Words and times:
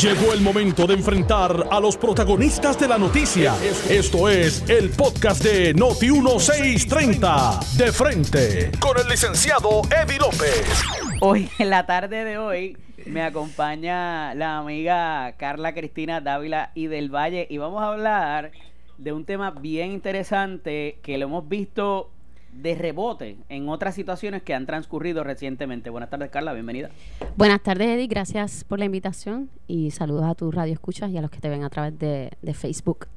Llegó 0.00 0.32
el 0.34 0.40
momento 0.40 0.86
de 0.86 0.94
enfrentar 0.94 1.68
a 1.70 1.80
los 1.80 1.96
protagonistas 1.96 2.78
de 2.78 2.88
la 2.88 2.98
noticia. 2.98 3.54
Esto 3.88 4.28
es 4.28 4.68
el 4.68 4.90
podcast 4.90 5.42
de 5.42 5.72
Noti 5.72 6.10
1630. 6.10 7.60
De 7.76 7.92
frente 7.92 8.70
con 8.80 8.98
el 8.98 9.08
licenciado 9.08 9.82
Eddie 9.90 10.18
López. 10.18 10.82
Hoy, 11.20 11.48
en 11.58 11.70
la 11.70 11.86
tarde 11.86 12.24
de 12.24 12.36
hoy, 12.36 12.76
me 13.06 13.22
acompaña 13.22 14.34
la 14.34 14.58
amiga 14.58 15.32
Carla 15.38 15.72
Cristina 15.72 16.20
Dávila 16.20 16.70
y 16.74 16.88
del 16.88 17.08
Valle 17.14 17.46
y 17.48 17.58
vamos 17.58 17.82
a 17.82 17.88
hablar 17.88 18.52
de 18.98 19.12
un 19.12 19.24
tema 19.24 19.50
bien 19.50 19.92
interesante 19.92 20.98
que 21.02 21.16
lo 21.18 21.26
hemos 21.26 21.48
visto 21.48 22.10
de 22.54 22.74
rebote 22.74 23.36
en 23.48 23.68
otras 23.68 23.94
situaciones 23.94 24.42
que 24.42 24.54
han 24.54 24.66
transcurrido 24.66 25.24
recientemente. 25.24 25.90
Buenas 25.90 26.10
tardes, 26.10 26.30
Carla, 26.30 26.52
bienvenida. 26.52 26.90
Buenas 27.36 27.62
tardes, 27.62 27.88
Eddie, 27.88 28.06
gracias 28.06 28.64
por 28.64 28.78
la 28.78 28.84
invitación 28.84 29.50
y 29.66 29.90
saludos 29.90 30.24
a 30.24 30.34
tus 30.34 30.54
radio 30.54 30.72
escuchas 30.72 31.10
y 31.10 31.18
a 31.18 31.22
los 31.22 31.30
que 31.30 31.40
te 31.40 31.48
ven 31.48 31.64
a 31.64 31.70
través 31.70 31.98
de, 31.98 32.30
Facebook. 32.54 33.08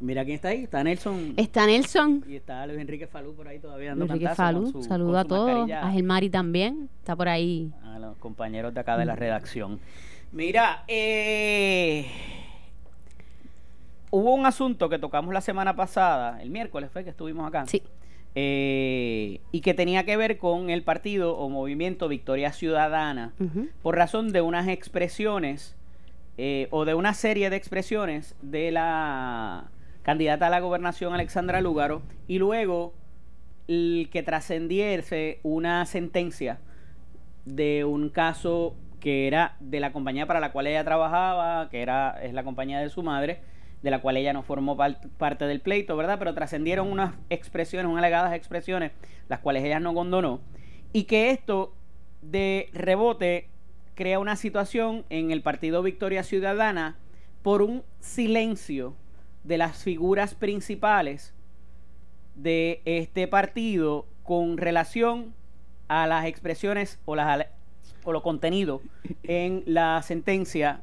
Mira 0.00 0.24
quién 0.24 0.36
está 0.36 0.48
ahí, 0.48 0.64
está 0.64 0.82
Nelson. 0.82 1.34
Está 1.36 1.66
Nelson. 1.66 2.24
Y 2.26 2.36
está 2.36 2.66
Luis 2.66 2.80
Enrique 2.80 3.06
Falú 3.06 3.34
por 3.34 3.46
ahí 3.46 3.58
todavía 3.58 3.90
dando 3.90 4.06
Luis 4.06 4.14
Enrique 4.14 4.34
Falú, 4.34 4.82
saludo 4.82 5.18
a 5.18 5.24
todos. 5.24 5.70
A 5.70 5.90
Gelmari 5.90 6.30
también, 6.30 6.88
está 7.00 7.14
por 7.14 7.28
ahí. 7.28 7.70
A 7.84 7.98
los 7.98 8.16
compañeros 8.16 8.72
de 8.72 8.80
acá 8.80 8.96
de 8.96 9.04
la 9.04 9.14
redacción. 9.14 9.78
Mira, 10.32 10.84
eh, 10.88 12.06
hubo 14.10 14.32
un 14.34 14.46
asunto 14.46 14.88
que 14.88 14.98
tocamos 14.98 15.34
la 15.34 15.42
semana 15.42 15.76
pasada, 15.76 16.40
el 16.40 16.48
miércoles 16.48 16.90
fue 16.90 17.04
que 17.04 17.10
estuvimos 17.10 17.46
acá. 17.46 17.66
Sí 17.66 17.82
eh, 18.34 19.40
y 19.50 19.60
que 19.60 19.74
tenía 19.74 20.04
que 20.04 20.16
ver 20.16 20.38
con 20.38 20.70
el 20.70 20.82
partido 20.82 21.36
o 21.36 21.48
movimiento 21.48 22.08
Victoria 22.08 22.52
Ciudadana 22.52 23.32
por 23.82 23.96
razón 23.96 24.32
de 24.32 24.40
unas 24.40 24.68
expresiones 24.68 25.76
eh, 26.38 26.68
o 26.70 26.84
de 26.84 26.94
una 26.94 27.12
serie 27.12 27.50
de 27.50 27.56
expresiones 27.56 28.36
de 28.40 28.70
la 28.70 29.70
candidata 30.02 30.46
a 30.46 30.50
la 30.50 30.60
gobernación 30.60 31.12
Alexandra 31.12 31.60
Lúgaro 31.60 32.02
y 32.28 32.38
luego 32.38 32.94
el 33.68 34.08
que 34.12 34.22
trascendiese 34.22 35.40
una 35.42 35.84
sentencia 35.86 36.60
de 37.44 37.84
un 37.84 38.10
caso 38.10 38.74
que 39.00 39.26
era 39.26 39.56
de 39.60 39.80
la 39.80 39.92
compañía 39.92 40.26
para 40.26 40.40
la 40.40 40.52
cual 40.52 40.66
ella 40.66 40.84
trabajaba, 40.84 41.68
que 41.68 41.82
era 41.82 42.18
es 42.22 42.32
la 42.32 42.44
compañía 42.44 42.80
de 42.80 42.90
su 42.90 43.02
madre, 43.02 43.40
de 43.82 43.90
la 43.90 44.00
cual 44.00 44.16
ella 44.16 44.32
no 44.32 44.42
formó 44.42 44.76
parte 44.76 45.46
del 45.46 45.60
pleito, 45.60 45.96
¿verdad? 45.96 46.18
Pero 46.18 46.34
trascendieron 46.34 46.90
unas 46.90 47.14
expresiones, 47.30 47.90
unas 47.90 48.02
alegadas 48.02 48.34
expresiones, 48.34 48.92
las 49.28 49.40
cuales 49.40 49.64
ella 49.64 49.80
no 49.80 49.94
condonó, 49.94 50.40
y 50.92 51.04
que 51.04 51.30
esto 51.30 51.74
de 52.22 52.68
rebote 52.72 53.48
crea 53.94 54.18
una 54.18 54.36
situación 54.36 55.04
en 55.08 55.30
el 55.30 55.42
Partido 55.42 55.82
Victoria 55.82 56.22
Ciudadana 56.22 56.96
por 57.42 57.62
un 57.62 57.82
silencio 58.00 58.94
de 59.44 59.58
las 59.58 59.82
figuras 59.82 60.34
principales 60.34 61.34
de 62.34 62.82
este 62.84 63.28
partido 63.28 64.06
con 64.22 64.58
relación 64.58 65.34
a 65.88 66.06
las 66.06 66.26
expresiones 66.26 67.00
o, 67.04 67.16
las, 67.16 67.46
o 68.04 68.12
lo 68.12 68.22
contenido 68.22 68.80
en 69.22 69.62
la 69.66 70.02
sentencia 70.02 70.82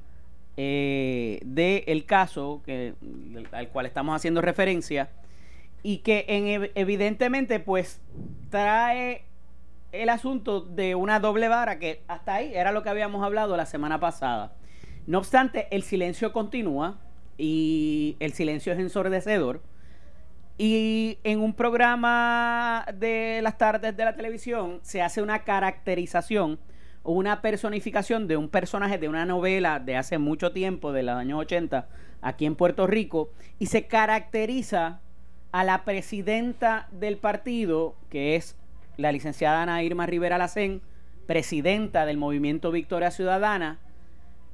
eh, 0.58 1.40
del 1.44 2.06
caso 2.06 2.64
al 3.52 3.70
cual 3.70 3.86
estamos 3.86 4.16
haciendo 4.16 4.42
referencia 4.42 5.10
y 5.84 6.00
que 6.00 6.26
en, 6.28 6.72
evidentemente 6.76 7.60
pues 7.60 8.02
trae 8.50 9.24
el 9.92 10.10
asunto 10.10 10.62
de 10.62 10.96
una 10.96 11.20
doble 11.20 11.48
vara 11.48 11.80
que 11.80 12.04
hasta 12.08 12.36
ahí 12.36 12.52
era 12.54 12.72
lo 12.72 12.84
que 12.84 12.90
habíamos 12.90 13.24
hablado 13.24 13.56
la 13.56 13.66
semana 13.66 14.00
pasada. 14.00 14.54
No 15.06 15.20
obstante, 15.20 15.68
el 15.72 15.84
silencio 15.84 16.34
continúa 16.34 17.00
y 17.38 18.18
el 18.20 18.34
silencio 18.34 18.74
es 18.74 18.80
ensordecedor. 18.80 19.62
Y 20.58 21.20
en 21.24 21.40
un 21.40 21.54
programa 21.54 22.86
de 22.96 23.42
las 23.44 23.58
tardes 23.58 23.96
de 23.96 24.06
la 24.06 24.16
televisión 24.16 24.80
se 24.82 25.02
hace 25.02 25.22
una 25.22 25.44
caracterización 25.44 26.60
una 27.08 27.42
personificación 27.42 28.28
de 28.28 28.36
un 28.36 28.50
personaje 28.50 28.98
de 28.98 29.08
una 29.08 29.26
novela 29.26 29.80
de 29.80 29.96
hace 29.96 30.18
mucho 30.18 30.52
tiempo, 30.52 30.92
de 30.92 31.04
los 31.04 31.16
años 31.16 31.40
80, 31.40 31.88
aquí 32.22 32.46
en 32.46 32.56
Puerto 32.56 32.86
Rico, 32.86 33.32
y 33.60 33.68
se 33.68 33.88
caracteriza 33.88 35.00
a 35.54 35.64
la 35.64 35.86
presidenta 35.86 36.90
del 36.92 37.16
partido, 37.16 37.96
que 38.10 38.36
es 38.36 38.58
la 38.98 39.14
licenciada 39.14 39.64
Ana 39.64 39.84
Irma 39.84 40.06
Rivera 40.06 40.38
Lacén, 40.38 40.82
presidenta 41.28 42.06
del 42.06 42.18
movimiento 42.18 42.72
Victoria 42.72 43.10
Ciudadana, 43.10 43.80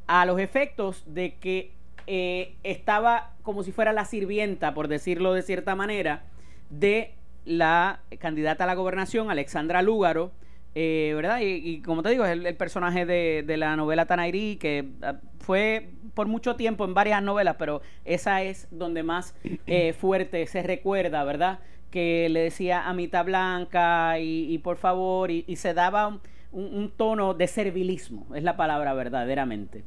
a 0.05 0.23
los 0.27 0.39
efectos 0.39 1.03
de 1.07 1.33
que 1.37 1.71
eh, 2.05 2.55
estaba 2.61 3.31
como 3.41 3.63
si 3.63 3.71
fuera 3.71 3.93
la 3.93 4.05
sirvienta, 4.05 4.75
por 4.75 4.89
decirlo 4.89 5.33
de 5.33 5.41
cierta 5.41 5.75
manera, 5.75 6.21
de 6.69 7.15
la 7.45 8.01
candidata 8.19 8.65
a 8.65 8.67
la 8.67 8.75
gobernación, 8.75 9.31
Alexandra 9.31 9.81
Lúgaro, 9.81 10.31
eh, 10.75 11.13
¿Verdad? 11.15 11.39
Y, 11.41 11.81
como 11.81 12.01
te 12.01 12.09
digo, 12.09 12.25
es 12.25 12.31
el, 12.31 12.55
personaje 12.55 13.05
de, 13.05 13.57
la 13.57 13.75
novela 13.75 14.05
Tanairi, 14.05 14.57
que 14.57 14.89
ah, 15.03 15.15
fue 15.39 15.89
por 16.15 16.27
mucho 16.27 16.55
tiempo 16.55 16.85
en 16.85 16.93
varias 16.93 17.21
novelas, 17.21 17.55
pero 17.59 17.81
esa 18.05 18.41
es 18.41 18.67
donde 18.71 19.03
más 19.03 19.35
eh, 19.67 19.93
fuerte 19.99 20.45
se 20.47 20.63
recuerda, 20.63 21.23
¿verdad? 21.23 21.59
Que 21.91 22.27
le 22.29 22.41
decía 22.41 22.87
a 22.87 22.93
mitad 22.93 23.23
blanca 23.23 24.19
y, 24.19 24.57
por 24.59 24.77
favor, 24.77 25.29
y, 25.29 25.55
se 25.57 25.75
daba 25.75 26.19
un, 26.51 26.91
tono 26.97 27.35
de 27.35 27.47
servilismo, 27.47 28.25
es 28.35 28.43
la 28.43 28.57
palabra 28.57 28.93
verdaderamente. 28.93 29.83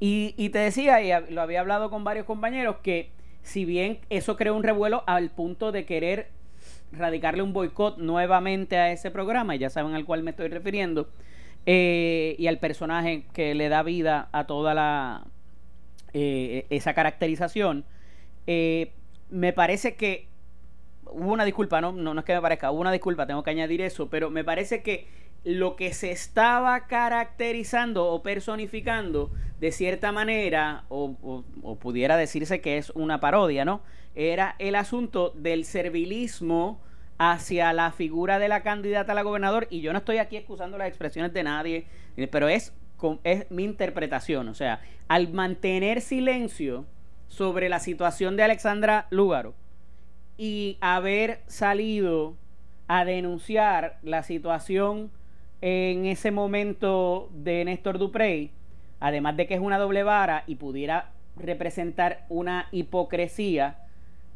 Y, 0.00 0.48
te 0.50 0.58
decía, 0.58 1.00
y 1.00 1.32
lo 1.32 1.42
había 1.42 1.60
hablado 1.60 1.90
con 1.90 2.02
varios 2.02 2.26
compañeros, 2.26 2.76
que 2.82 3.12
si 3.42 3.64
bien 3.64 4.00
eso 4.10 4.36
creó 4.36 4.56
un 4.56 4.64
revuelo 4.64 5.04
al 5.06 5.30
punto 5.30 5.70
de 5.70 5.86
querer 5.86 6.30
radicarle 6.98 7.42
un 7.42 7.52
boicot 7.52 7.98
nuevamente 7.98 8.76
a 8.76 8.92
ese 8.92 9.10
programa, 9.10 9.56
y 9.56 9.58
ya 9.58 9.70
saben 9.70 9.94
al 9.94 10.04
cual 10.04 10.22
me 10.22 10.30
estoy 10.30 10.48
refiriendo, 10.48 11.08
eh, 11.66 12.36
y 12.38 12.46
al 12.46 12.58
personaje 12.58 13.24
que 13.32 13.54
le 13.54 13.68
da 13.68 13.82
vida 13.82 14.28
a 14.32 14.46
toda 14.46 14.74
la 14.74 15.24
eh, 16.12 16.66
esa 16.70 16.94
caracterización. 16.94 17.84
Eh, 18.46 18.92
me 19.30 19.52
parece 19.52 19.96
que 19.96 20.28
hubo 21.10 21.32
una 21.32 21.44
disculpa, 21.44 21.80
¿no? 21.80 21.92
¿no? 21.92 22.14
No 22.14 22.20
es 22.20 22.26
que 22.26 22.34
me 22.34 22.40
parezca, 22.40 22.70
hubo 22.70 22.80
una 22.80 22.92
disculpa, 22.92 23.26
tengo 23.26 23.42
que 23.42 23.50
añadir 23.50 23.80
eso, 23.80 24.08
pero 24.08 24.30
me 24.30 24.44
parece 24.44 24.82
que 24.82 25.06
lo 25.44 25.76
que 25.76 25.92
se 25.92 26.10
estaba 26.10 26.86
caracterizando 26.86 28.06
o 28.06 28.22
personificando 28.22 29.30
de 29.60 29.72
cierta 29.72 30.10
manera, 30.10 30.84
o, 30.88 31.44
pudiera 31.80 32.16
decirse 32.16 32.60
que 32.60 32.78
es 32.78 32.90
una 32.90 33.20
parodia, 33.20 33.64
¿no? 33.64 33.82
Era 34.14 34.56
el 34.58 34.74
asunto 34.74 35.30
del 35.36 35.64
servilismo 35.64 36.80
hacia 37.18 37.72
la 37.72 37.92
figura 37.92 38.38
de 38.38 38.48
la 38.48 38.62
candidata 38.62 39.12
a 39.12 39.14
la 39.14 39.22
gobernador, 39.22 39.66
y 39.70 39.80
yo 39.80 39.92
no 39.92 39.98
estoy 39.98 40.18
aquí 40.18 40.36
excusando 40.36 40.78
las 40.78 40.88
expresiones 40.88 41.32
de 41.32 41.44
nadie, 41.44 41.86
pero 42.30 42.48
es, 42.48 42.72
es 43.22 43.50
mi 43.50 43.64
interpretación, 43.64 44.48
o 44.48 44.54
sea, 44.54 44.80
al 45.08 45.32
mantener 45.32 46.00
silencio 46.00 46.86
sobre 47.28 47.68
la 47.68 47.80
situación 47.80 48.36
de 48.36 48.42
Alexandra 48.44 49.06
Lúgaro 49.10 49.54
y 50.36 50.78
haber 50.80 51.40
salido 51.46 52.36
a 52.86 53.04
denunciar 53.04 53.98
la 54.02 54.22
situación 54.22 55.10
en 55.66 56.04
ese 56.04 56.30
momento 56.30 57.30
de 57.32 57.64
Néstor 57.64 57.96
Duprey, 57.96 58.50
además 59.00 59.34
de 59.38 59.46
que 59.46 59.54
es 59.54 59.60
una 59.60 59.78
doble 59.78 60.02
vara 60.02 60.44
y 60.46 60.56
pudiera 60.56 61.12
representar 61.36 62.26
una 62.28 62.68
hipocresía, 62.70 63.78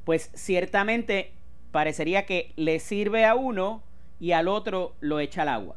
pues 0.04 0.30
ciertamente 0.34 1.32
parecería 1.70 2.24
que 2.24 2.54
le 2.56 2.78
sirve 2.78 3.26
a 3.26 3.34
uno 3.34 3.82
y 4.18 4.32
al 4.32 4.48
otro 4.48 4.94
lo 5.00 5.20
echa 5.20 5.42
al 5.42 5.50
agua. 5.50 5.76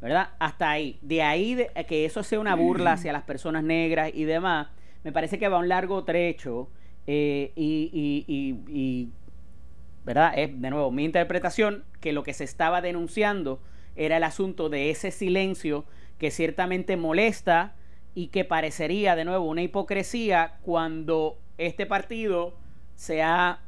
¿Verdad? 0.00 0.30
Hasta 0.38 0.70
ahí. 0.70 0.98
De 1.02 1.20
ahí 1.20 1.66
que 1.86 2.06
eso 2.06 2.22
sea 2.22 2.40
una 2.40 2.54
burla 2.54 2.92
hacia 2.94 3.12
las 3.12 3.24
personas 3.24 3.62
negras 3.62 4.10
y 4.14 4.24
demás, 4.24 4.68
me 5.04 5.12
parece 5.12 5.38
que 5.38 5.48
va 5.48 5.58
un 5.58 5.68
largo 5.68 6.02
trecho 6.04 6.70
eh, 7.06 7.52
y, 7.56 7.90
y, 8.26 9.10
¿verdad? 10.06 10.32
Es 10.34 10.58
de 10.58 10.70
nuevo 10.70 10.90
mi 10.90 11.04
interpretación 11.04 11.84
que 12.00 12.14
lo 12.14 12.22
que 12.22 12.32
se 12.32 12.44
estaba 12.44 12.80
denunciando 12.80 13.60
era 13.96 14.16
el 14.16 14.24
asunto 14.24 14.68
de 14.68 14.90
ese 14.90 15.10
silencio 15.10 15.84
que 16.18 16.30
ciertamente 16.30 16.96
molesta 16.96 17.74
y 18.14 18.28
que 18.28 18.44
parecería 18.44 19.16
de 19.16 19.24
nuevo 19.24 19.44
una 19.46 19.62
hipocresía 19.62 20.58
cuando 20.62 21.38
este 21.58 21.86
partido 21.86 22.54
se 22.94 23.22
ha, 23.22 23.60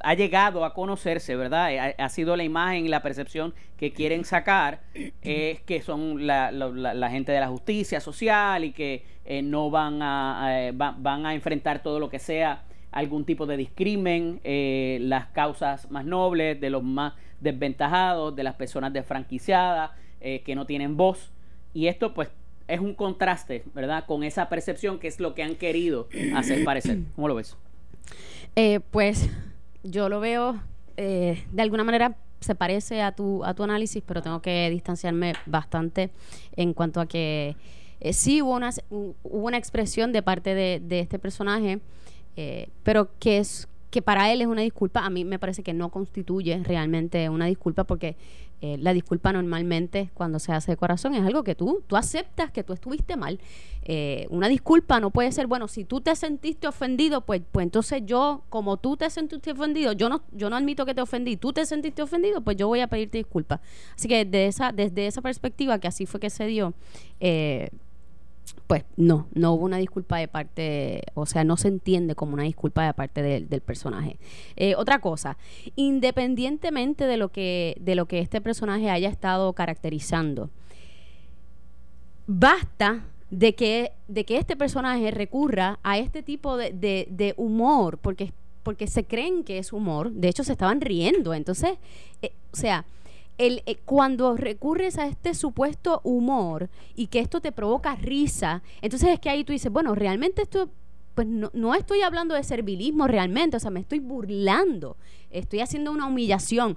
ha 0.00 0.14
llegado 0.14 0.64
a 0.64 0.74
conocerse, 0.74 1.36
¿verdad? 1.36 1.94
Ha, 1.98 2.08
sido 2.08 2.36
la 2.36 2.44
imagen 2.44 2.86
y 2.86 2.88
la 2.88 3.02
percepción 3.02 3.54
que 3.76 3.92
quieren 3.92 4.24
sacar, 4.24 4.82
es 5.22 5.60
que 5.62 5.82
son 5.82 6.26
la, 6.26 6.52
la, 6.52 7.10
gente 7.10 7.32
de 7.32 7.40
la 7.40 7.48
justicia 7.48 8.00
social 8.00 8.64
y 8.64 8.72
que 8.72 9.04
eh, 9.24 9.42
no 9.42 9.70
van 9.70 10.02
a, 10.02 10.70
van 10.72 11.26
a 11.26 11.34
enfrentar 11.34 11.82
todo 11.82 11.98
lo 11.98 12.10
que 12.10 12.18
sea 12.18 12.64
algún 12.92 13.24
tipo 13.24 13.46
de 13.46 13.56
discrimen, 13.56 14.40
eh, 14.44 14.98
las 15.02 15.26
causas 15.28 15.90
más 15.90 16.04
nobles 16.04 16.60
de 16.60 16.70
los 16.70 16.82
más 16.82 17.14
desventajados, 17.40 18.34
de 18.34 18.42
las 18.42 18.54
personas 18.54 18.92
desfranquiciadas, 18.92 19.90
eh, 20.20 20.42
que 20.42 20.54
no 20.54 20.66
tienen 20.66 20.96
voz. 20.96 21.32
Y 21.72 21.86
esto 21.86 22.14
pues 22.14 22.28
es 22.68 22.80
un 22.80 22.94
contraste, 22.94 23.64
¿verdad? 23.74 24.04
Con 24.06 24.22
esa 24.22 24.48
percepción 24.48 24.98
que 24.98 25.08
es 25.08 25.20
lo 25.20 25.34
que 25.34 25.42
han 25.42 25.56
querido 25.56 26.08
hacer 26.34 26.64
parecer. 26.64 26.98
¿Cómo 27.14 27.28
lo 27.28 27.34
ves? 27.34 27.56
Eh, 28.56 28.80
pues 28.90 29.30
yo 29.82 30.08
lo 30.08 30.20
veo 30.20 30.60
eh, 31.02 31.42
de 31.50 31.62
alguna 31.62 31.82
manera 31.82 32.14
se 32.40 32.54
parece 32.54 33.00
a 33.00 33.12
tu, 33.12 33.42
a 33.42 33.54
tu 33.54 33.62
análisis, 33.62 34.02
pero 34.06 34.20
tengo 34.20 34.42
que 34.42 34.68
distanciarme 34.68 35.32
bastante 35.46 36.10
en 36.56 36.74
cuanto 36.74 37.00
a 37.00 37.06
que 37.06 37.56
eh, 38.00 38.12
sí 38.12 38.42
hubo 38.42 38.54
una, 38.54 38.68
hubo 38.90 39.14
una 39.22 39.56
expresión 39.56 40.12
de 40.12 40.22
parte 40.22 40.54
de, 40.54 40.78
de 40.82 41.00
este 41.00 41.18
personaje, 41.18 41.80
eh, 42.36 42.68
pero 42.82 43.08
que 43.18 43.38
es 43.38 43.66
que 43.90 44.02
para 44.02 44.32
él 44.32 44.40
es 44.40 44.46
una 44.46 44.62
disculpa, 44.62 45.04
a 45.04 45.10
mí 45.10 45.24
me 45.24 45.38
parece 45.38 45.62
que 45.62 45.74
no 45.74 45.90
constituye 45.90 46.62
realmente 46.64 47.28
una 47.28 47.46
disculpa 47.46 47.84
porque 47.84 48.16
eh, 48.62 48.76
la 48.78 48.92
disculpa 48.92 49.32
normalmente 49.32 50.10
cuando 50.12 50.38
se 50.38 50.52
hace 50.52 50.72
de 50.72 50.76
corazón 50.76 51.14
es 51.14 51.24
algo 51.24 51.42
que 51.42 51.54
tú, 51.54 51.82
tú 51.86 51.96
aceptas 51.96 52.50
que 52.50 52.62
tú 52.62 52.72
estuviste 52.72 53.16
mal. 53.16 53.40
Eh, 53.82 54.26
una 54.30 54.48
disculpa 54.48 55.00
no 55.00 55.10
puede 55.10 55.32
ser, 55.32 55.46
bueno, 55.46 55.66
si 55.66 55.84
tú 55.84 56.00
te 56.00 56.14
sentiste 56.14 56.68
ofendido, 56.68 57.22
pues, 57.22 57.40
pues 57.50 57.64
entonces 57.64 58.02
yo, 58.04 58.44
como 58.50 58.76
tú 58.76 58.96
te 58.96 59.08
sentiste 59.08 59.52
ofendido, 59.52 59.92
yo 59.92 60.08
no, 60.08 60.22
yo 60.32 60.50
no 60.50 60.56
admito 60.56 60.84
que 60.84 60.94
te 60.94 61.00
ofendí, 61.00 61.36
tú 61.36 61.52
te 61.52 61.64
sentiste 61.64 62.02
ofendido, 62.02 62.42
pues 62.42 62.56
yo 62.56 62.68
voy 62.68 62.80
a 62.80 62.86
pedirte 62.86 63.18
disculpas. 63.18 63.60
Así 63.96 64.08
que 64.08 64.24
de 64.24 64.46
esa, 64.46 64.72
desde 64.72 65.06
esa 65.06 65.22
perspectiva, 65.22 65.78
que 65.78 65.88
así 65.88 66.04
fue 66.04 66.20
que 66.20 66.30
se 66.30 66.46
dio, 66.46 66.74
eh, 67.18 67.70
pues 68.66 68.84
no, 68.96 69.26
no 69.34 69.52
hubo 69.52 69.64
una 69.64 69.78
disculpa 69.78 70.18
de 70.18 70.28
parte, 70.28 71.02
o 71.14 71.26
sea, 71.26 71.42
no 71.44 71.56
se 71.56 71.68
entiende 71.68 72.14
como 72.14 72.34
una 72.34 72.44
disculpa 72.44 72.86
de 72.86 72.94
parte 72.94 73.22
del 73.22 73.60
personaje. 73.62 74.18
Eh, 74.56 74.74
otra 74.76 75.00
cosa, 75.00 75.36
independientemente 75.74 77.06
de 77.06 77.16
lo 77.16 77.30
que, 77.30 77.76
de 77.80 77.94
lo 77.96 78.06
que 78.06 78.20
este 78.20 78.40
personaje 78.40 78.88
haya 78.88 79.08
estado 79.08 79.52
caracterizando, 79.54 80.50
basta 82.28 83.04
de 83.30 83.54
que, 83.54 83.92
de 84.08 84.24
que 84.24 84.38
este 84.38 84.56
personaje 84.56 85.10
recurra 85.10 85.78
a 85.82 85.98
este 85.98 86.22
tipo 86.22 86.56
de, 86.56 86.72
de, 86.72 87.34
humor, 87.36 87.98
porque, 87.98 88.32
porque 88.62 88.86
se 88.86 89.04
creen 89.04 89.44
que 89.44 89.58
es 89.58 89.72
humor, 89.72 90.12
de 90.12 90.28
hecho 90.28 90.44
se 90.44 90.52
estaban 90.52 90.80
riendo, 90.80 91.34
entonces, 91.34 91.78
eh, 92.22 92.32
o 92.52 92.56
sea, 92.56 92.84
el, 93.40 93.62
eh, 93.64 93.78
cuando 93.86 94.36
recurres 94.36 94.98
a 94.98 95.06
este 95.06 95.32
supuesto 95.32 96.02
humor 96.04 96.68
y 96.94 97.06
que 97.06 97.20
esto 97.20 97.40
te 97.40 97.52
provoca 97.52 97.96
risa, 97.96 98.62
entonces 98.82 99.08
es 99.08 99.18
que 99.18 99.30
ahí 99.30 99.44
tú 99.44 99.52
dices, 99.52 99.72
bueno, 99.72 99.94
realmente 99.94 100.42
esto, 100.42 100.68
pues 101.14 101.26
no, 101.26 101.50
no 101.54 101.74
estoy 101.74 102.02
hablando 102.02 102.34
de 102.34 102.44
servilismo 102.44 103.08
realmente, 103.08 103.56
o 103.56 103.60
sea, 103.60 103.70
me 103.70 103.80
estoy 103.80 103.98
burlando, 103.98 104.98
estoy 105.30 105.60
haciendo 105.60 105.90
una 105.90 106.06
humillación. 106.06 106.76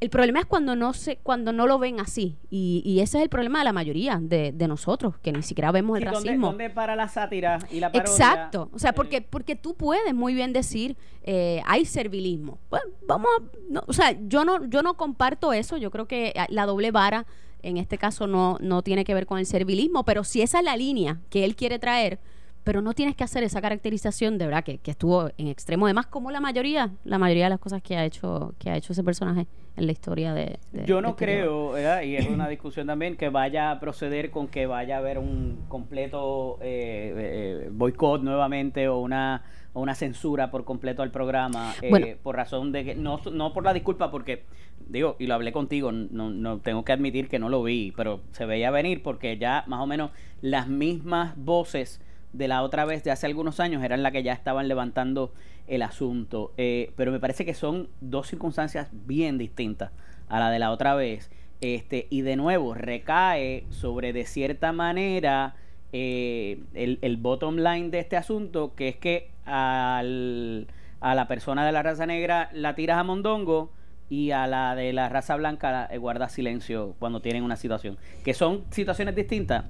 El 0.00 0.10
problema 0.10 0.40
es 0.40 0.46
cuando 0.46 0.76
no 0.76 0.92
se, 0.92 1.16
cuando 1.18 1.52
no 1.52 1.66
lo 1.66 1.78
ven 1.78 2.00
así. 2.00 2.36
Y, 2.50 2.82
y 2.84 3.00
ese 3.00 3.18
es 3.18 3.22
el 3.22 3.30
problema 3.30 3.60
de 3.60 3.64
la 3.64 3.72
mayoría 3.72 4.18
de, 4.20 4.52
de 4.52 4.68
nosotros, 4.68 5.18
que 5.18 5.32
ni 5.32 5.42
siquiera 5.42 5.72
vemos 5.72 5.98
el 5.98 6.04
racismo. 6.04 6.48
¿dónde, 6.48 6.68
para 6.68 6.94
la 6.94 7.08
sátira 7.08 7.58
y 7.70 7.80
la 7.80 7.90
parodia? 7.90 8.10
Exacto. 8.10 8.68
O 8.72 8.78
sea, 8.78 8.92
porque, 8.92 9.22
porque 9.22 9.56
tú 9.56 9.74
puedes 9.74 10.14
muy 10.14 10.34
bien 10.34 10.52
decir 10.52 10.96
eh, 11.22 11.62
hay 11.64 11.86
servilismo. 11.86 12.58
Bueno, 12.68 12.86
vamos 13.06 13.28
a, 13.38 13.80
o 13.86 13.92
sea, 13.92 14.18
yo 14.26 14.44
no, 14.44 14.66
yo 14.66 14.82
no 14.82 14.94
comparto 14.96 15.52
eso. 15.52 15.76
Yo 15.76 15.90
creo 15.90 16.06
que 16.06 16.34
la 16.48 16.66
doble 16.66 16.90
vara 16.90 17.26
en 17.62 17.78
este 17.78 17.96
caso 17.96 18.26
no, 18.26 18.58
no 18.60 18.82
tiene 18.82 19.04
que 19.04 19.14
ver 19.14 19.26
con 19.26 19.38
el 19.38 19.46
servilismo, 19.46 20.04
pero 20.04 20.22
si 20.22 20.42
esa 20.42 20.58
es 20.58 20.64
la 20.64 20.76
línea 20.76 21.20
que 21.30 21.44
él 21.44 21.56
quiere 21.56 21.78
traer, 21.78 22.20
pero 22.64 22.80
no 22.80 22.94
tienes 22.94 23.14
que 23.14 23.22
hacer 23.22 23.44
esa 23.44 23.60
caracterización 23.60 24.38
de 24.38 24.46
verdad 24.46 24.64
que, 24.64 24.78
que, 24.78 24.90
estuvo 24.90 25.28
en 25.36 25.48
extremo. 25.48 25.86
Además 25.86 26.06
como 26.06 26.30
la 26.30 26.40
mayoría 26.40 26.90
la 27.04 27.18
mayoría 27.18 27.44
de 27.44 27.50
las 27.50 27.60
cosas 27.60 27.82
que 27.82 27.96
ha 27.96 28.04
hecho 28.04 28.54
que 28.58 28.70
ha 28.70 28.76
hecho 28.76 28.92
ese 28.92 29.04
personaje 29.04 29.46
en 29.76 29.86
la 29.86 29.92
historia 29.92 30.32
de, 30.34 30.58
yo 30.86 31.00
no 31.00 31.10
este 31.10 31.24
creo 31.24 32.02
y 32.02 32.16
es 32.16 32.28
una 32.28 32.48
discusión 32.48 32.86
también 32.86 33.16
que 33.16 33.28
vaya 33.28 33.70
a 33.70 33.80
proceder 33.80 34.30
con 34.30 34.48
que 34.48 34.66
vaya 34.66 34.96
a 34.96 34.98
haber 34.98 35.18
un 35.18 35.64
completo 35.68 36.58
eh, 36.62 37.12
eh, 37.16 37.68
boicot 37.72 38.22
nuevamente 38.22 38.88
o 38.88 38.98
una 38.98 39.42
o 39.72 39.80
una 39.80 39.96
censura 39.96 40.52
por 40.52 40.64
completo 40.64 41.02
al 41.02 41.10
programa 41.10 41.74
eh, 41.82 42.16
por 42.22 42.36
razón 42.36 42.70
de 42.70 42.84
que 42.84 42.94
no 42.94 43.20
no 43.32 43.52
por 43.52 43.64
la 43.64 43.74
disculpa 43.74 44.10
porque 44.12 44.44
digo 44.86 45.16
y 45.18 45.26
lo 45.26 45.34
hablé 45.34 45.50
contigo 45.52 45.90
no, 45.90 46.30
no 46.30 46.58
tengo 46.60 46.84
que 46.84 46.92
admitir 46.92 47.28
que 47.28 47.40
no 47.40 47.48
lo 47.48 47.62
vi 47.62 47.92
pero 47.96 48.20
se 48.30 48.46
veía 48.46 48.70
venir 48.70 49.02
porque 49.02 49.36
ya 49.36 49.64
más 49.66 49.80
o 49.80 49.86
menos 49.86 50.12
las 50.40 50.68
mismas 50.68 51.34
voces 51.36 52.00
de 52.34 52.48
la 52.48 52.62
otra 52.62 52.84
vez 52.84 53.02
de 53.04 53.10
hace 53.10 53.26
algunos 53.26 53.60
años 53.60 53.82
eran 53.82 54.02
las 54.02 54.12
que 54.12 54.22
ya 54.22 54.32
estaban 54.32 54.68
levantando 54.68 55.32
el 55.66 55.82
asunto. 55.82 56.52
Eh, 56.56 56.92
pero 56.96 57.12
me 57.12 57.20
parece 57.20 57.44
que 57.44 57.54
son 57.54 57.88
dos 58.00 58.28
circunstancias 58.28 58.88
bien 58.92 59.38
distintas 59.38 59.92
a 60.28 60.40
la 60.40 60.50
de 60.50 60.58
la 60.58 60.70
otra 60.70 60.94
vez. 60.94 61.30
Este, 61.60 62.08
y 62.10 62.22
de 62.22 62.36
nuevo, 62.36 62.74
recae 62.74 63.64
sobre 63.70 64.12
de 64.12 64.26
cierta 64.26 64.72
manera 64.72 65.54
eh, 65.92 66.60
el, 66.74 66.98
el, 67.00 67.16
bottom 67.16 67.56
line 67.56 67.90
de 67.90 68.00
este 68.00 68.16
asunto, 68.16 68.74
que 68.74 68.88
es 68.88 68.96
que 68.96 69.30
al, 69.46 70.66
a 71.00 71.14
la 71.14 71.28
persona 71.28 71.64
de 71.64 71.72
la 71.72 71.82
raza 71.82 72.06
negra 72.06 72.50
la 72.52 72.74
tiras 72.74 72.98
a 72.98 73.04
mondongo 73.04 73.70
y 74.10 74.32
a 74.32 74.46
la 74.46 74.74
de 74.74 74.92
la 74.92 75.08
raza 75.08 75.36
blanca 75.36 75.88
eh, 75.90 75.98
guarda 75.98 76.28
silencio 76.28 76.94
cuando 76.98 77.20
tienen 77.20 77.44
una 77.44 77.56
situación. 77.56 77.96
Que 78.24 78.34
son 78.34 78.64
situaciones 78.70 79.14
distintas, 79.14 79.64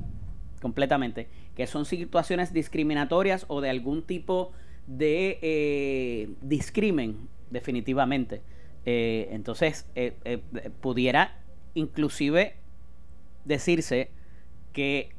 completamente, 0.60 1.28
que 1.54 1.66
son 1.66 1.84
situaciones 1.84 2.52
discriminatorias 2.52 3.44
o 3.48 3.60
de 3.60 3.70
algún 3.70 4.02
tipo 4.02 4.52
de 4.86 5.38
eh, 5.42 6.30
discrimen, 6.42 7.28
definitivamente. 7.50 8.42
Eh, 8.86 9.28
entonces, 9.30 9.88
eh, 9.94 10.14
eh, 10.24 10.40
pudiera 10.80 11.38
inclusive 11.74 12.56
decirse 13.44 14.10
que 14.72 15.10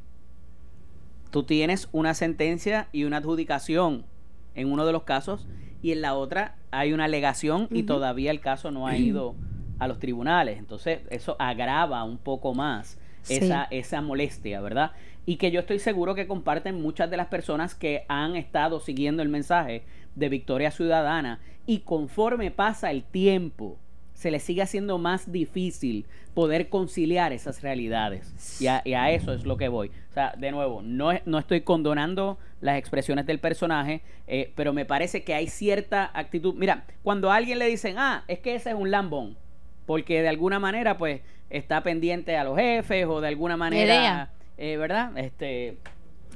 tú 1.31 1.43
tienes 1.43 1.89
una 1.91 2.13
sentencia 2.13 2.87
y 2.91 3.05
una 3.05 3.17
adjudicación 3.17 4.05
en 4.53 4.71
uno 4.71 4.85
de 4.85 4.91
los 4.91 5.03
casos 5.03 5.47
y 5.81 5.91
en 5.91 6.01
la 6.01 6.13
otra 6.13 6.57
hay 6.71 6.93
una 6.93 7.05
alegación 7.05 7.67
y 7.71 7.83
todavía 7.83 8.31
el 8.31 8.39
caso 8.39 8.71
no 8.71 8.87
ha 8.87 8.97
ido 8.97 9.35
a 9.79 9.87
los 9.87 9.99
tribunales. 9.99 10.59
Entonces, 10.59 11.01
eso 11.09 11.35
agrava 11.39 12.03
un 12.03 12.17
poco 12.17 12.53
más 12.53 12.99
esa, 13.29 13.67
esa 13.71 14.01
molestia, 14.01 14.61
¿verdad? 14.61 14.91
y 15.25 15.37
que 15.37 15.51
yo 15.51 15.59
estoy 15.59 15.79
seguro 15.79 16.15
que 16.15 16.27
comparten 16.27 16.81
muchas 16.81 17.09
de 17.09 17.17
las 17.17 17.27
personas 17.27 17.75
que 17.75 18.05
han 18.07 18.35
estado 18.35 18.79
siguiendo 18.79 19.21
el 19.21 19.29
mensaje 19.29 19.83
de 20.15 20.29
Victoria 20.29 20.71
Ciudadana 20.71 21.39
y 21.65 21.79
conforme 21.79 22.51
pasa 22.51 22.91
el 22.91 23.03
tiempo 23.03 23.77
se 24.13 24.31
le 24.31 24.39
sigue 24.39 24.61
haciendo 24.61 24.97
más 24.97 25.31
difícil 25.31 26.05
poder 26.33 26.69
conciliar 26.69 27.33
esas 27.33 27.61
realidades 27.61 28.59
y 28.61 28.67
a, 28.67 29.11
eso 29.11 29.33
es 29.33 29.45
lo 29.45 29.57
que 29.57 29.67
voy. 29.67 29.91
O 30.09 30.13
sea, 30.13 30.33
de 30.37 30.51
nuevo, 30.51 30.81
no, 30.81 31.09
no 31.25 31.39
estoy 31.39 31.61
condonando 31.61 32.37
las 32.61 32.77
expresiones 32.77 33.25
del 33.25 33.39
personaje, 33.39 34.01
eh, 34.27 34.53
pero 34.55 34.71
me 34.71 34.85
parece 34.85 35.23
que 35.23 35.33
hay 35.33 35.47
cierta 35.47 36.11
actitud. 36.13 36.53
Mira, 36.55 36.85
cuando 37.03 37.29
a 37.29 37.35
alguien 37.35 37.59
le 37.59 37.67
dicen, 37.67 37.97
ah, 37.97 38.23
es 38.27 38.39
que 38.39 38.55
ese 38.55 38.69
es 38.69 38.75
un 38.75 38.89
lambón, 38.89 39.37
porque 39.85 40.21
de 40.21 40.29
alguna 40.29 40.59
manera 40.59 40.97
pues 40.97 41.21
está 41.49 41.83
pendiente 41.83 42.37
a 42.37 42.43
los 42.43 42.57
jefes 42.57 43.05
o 43.07 43.21
de 43.21 43.27
alguna 43.27 43.57
manera 43.57 44.31
eh, 44.57 44.77
¿verdad? 44.77 45.17
Este, 45.17 45.77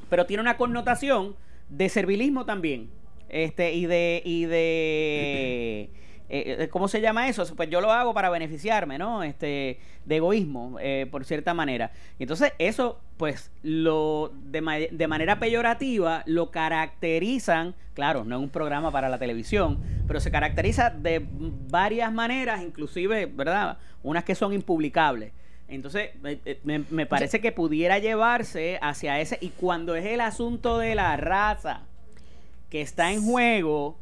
pero 0.09 0.25
tiene 0.25 0.41
una 0.41 0.57
connotación 0.57 1.35
de 1.69 1.89
servilismo 1.89 2.45
también. 2.45 2.89
Este, 3.29 3.73
y 3.73 3.85
de, 3.85 4.21
y 4.25 4.45
de 4.45 5.89
eh, 6.29 6.57
eh, 6.59 6.69
¿cómo 6.69 6.87
se 6.87 7.01
llama 7.01 7.27
eso? 7.27 7.45
Pues 7.55 7.69
yo 7.69 7.81
lo 7.81 7.91
hago 7.91 8.13
para 8.13 8.29
beneficiarme, 8.29 8.97
¿no? 8.97 9.23
Este, 9.23 9.79
de 10.05 10.15
egoísmo, 10.15 10.77
por 11.11 11.25
cierta 11.25 11.53
manera. 11.53 11.91
Y 12.17 12.23
entonces 12.23 12.53
eso, 12.59 12.99
pues, 13.17 13.51
lo 13.63 14.31
de, 14.43 14.89
de, 14.91 15.07
manera 15.07 15.39
peyorativa 15.39 16.23
lo 16.25 16.51
caracterizan, 16.51 17.75
claro, 17.93 18.23
no 18.23 18.37
es 18.37 18.41
un 18.41 18.49
programa 18.49 18.91
para 18.91 19.09
la 19.09 19.17
televisión, 19.17 19.79
pero 20.07 20.19
se 20.19 20.31
caracteriza 20.31 20.89
de 20.89 21.25
varias 21.69 22.11
maneras, 22.13 22.61
inclusive, 22.61 23.25
¿verdad? 23.25 23.77
Unas 24.03 24.23
que 24.23 24.35
son 24.35 24.53
impublicables. 24.53 25.33
Entonces, 25.69 26.09
eh, 26.23 26.59
me, 26.63 26.83
me, 26.89 27.05
parece 27.05 27.39
que 27.39 27.51
pudiera 27.51 27.99
llevarse 27.99 28.79
hacia 28.81 29.19
ese. 29.19 29.37
Y 29.39 29.49
cuando 29.49 29.95
es 29.95 30.05
el 30.05 30.19
asunto 30.19 30.79
de 30.79 30.95
la 30.95 31.15
raza 31.15 31.83
que 32.69 32.81
está 32.81 33.11
en 33.11 33.23
juego, 33.23 33.97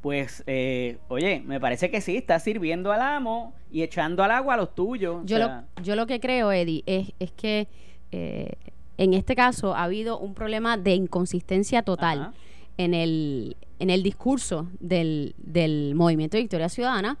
pues, 0.00 0.44
eh, 0.46 0.98
oye, 1.08 1.42
me 1.44 1.60
parece 1.60 1.90
que 1.90 2.00
sí, 2.00 2.16
está 2.16 2.38
sirviendo 2.38 2.92
al 2.92 3.02
amo 3.02 3.54
y 3.70 3.82
echando 3.82 4.22
al 4.22 4.30
agua 4.30 4.54
a 4.54 4.56
los 4.56 4.74
tuyos. 4.74 5.22
Yo, 5.24 5.38
lo, 5.38 5.64
yo 5.82 5.96
lo 5.96 6.06
que 6.06 6.20
creo, 6.20 6.52
Eddie, 6.52 6.82
es, 6.86 7.12
es 7.18 7.32
que 7.32 7.68
eh, 8.12 8.52
en 8.98 9.14
este 9.14 9.34
caso 9.34 9.74
ha 9.74 9.84
habido 9.84 10.18
un 10.18 10.34
problema 10.34 10.76
de 10.76 10.94
inconsistencia 10.94 11.82
total 11.82 12.32
en 12.76 12.94
el, 12.94 13.56
en 13.78 13.90
el 13.90 14.02
discurso 14.02 14.68
del, 14.80 15.34
del 15.38 15.94
movimiento 15.94 16.36
de 16.36 16.42
Victoria 16.42 16.68
Ciudadana 16.68 17.18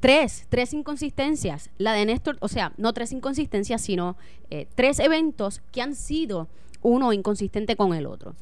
Tres, 0.00 0.46
tres 0.48 0.72
inconsistencias. 0.72 1.70
La 1.78 1.92
de 1.92 2.04
Néstor, 2.04 2.36
o 2.40 2.48
sea, 2.48 2.72
no 2.76 2.92
tres 2.92 3.12
inconsistencias, 3.12 3.80
sino 3.80 4.16
eh, 4.50 4.66
tres 4.74 4.98
eventos 4.98 5.62
que 5.72 5.80
han 5.80 5.94
sido 5.94 6.48
uno 6.82 7.12
inconsistente 7.12 7.76
con 7.76 7.94
el 7.94 8.06
otro. 8.06 8.34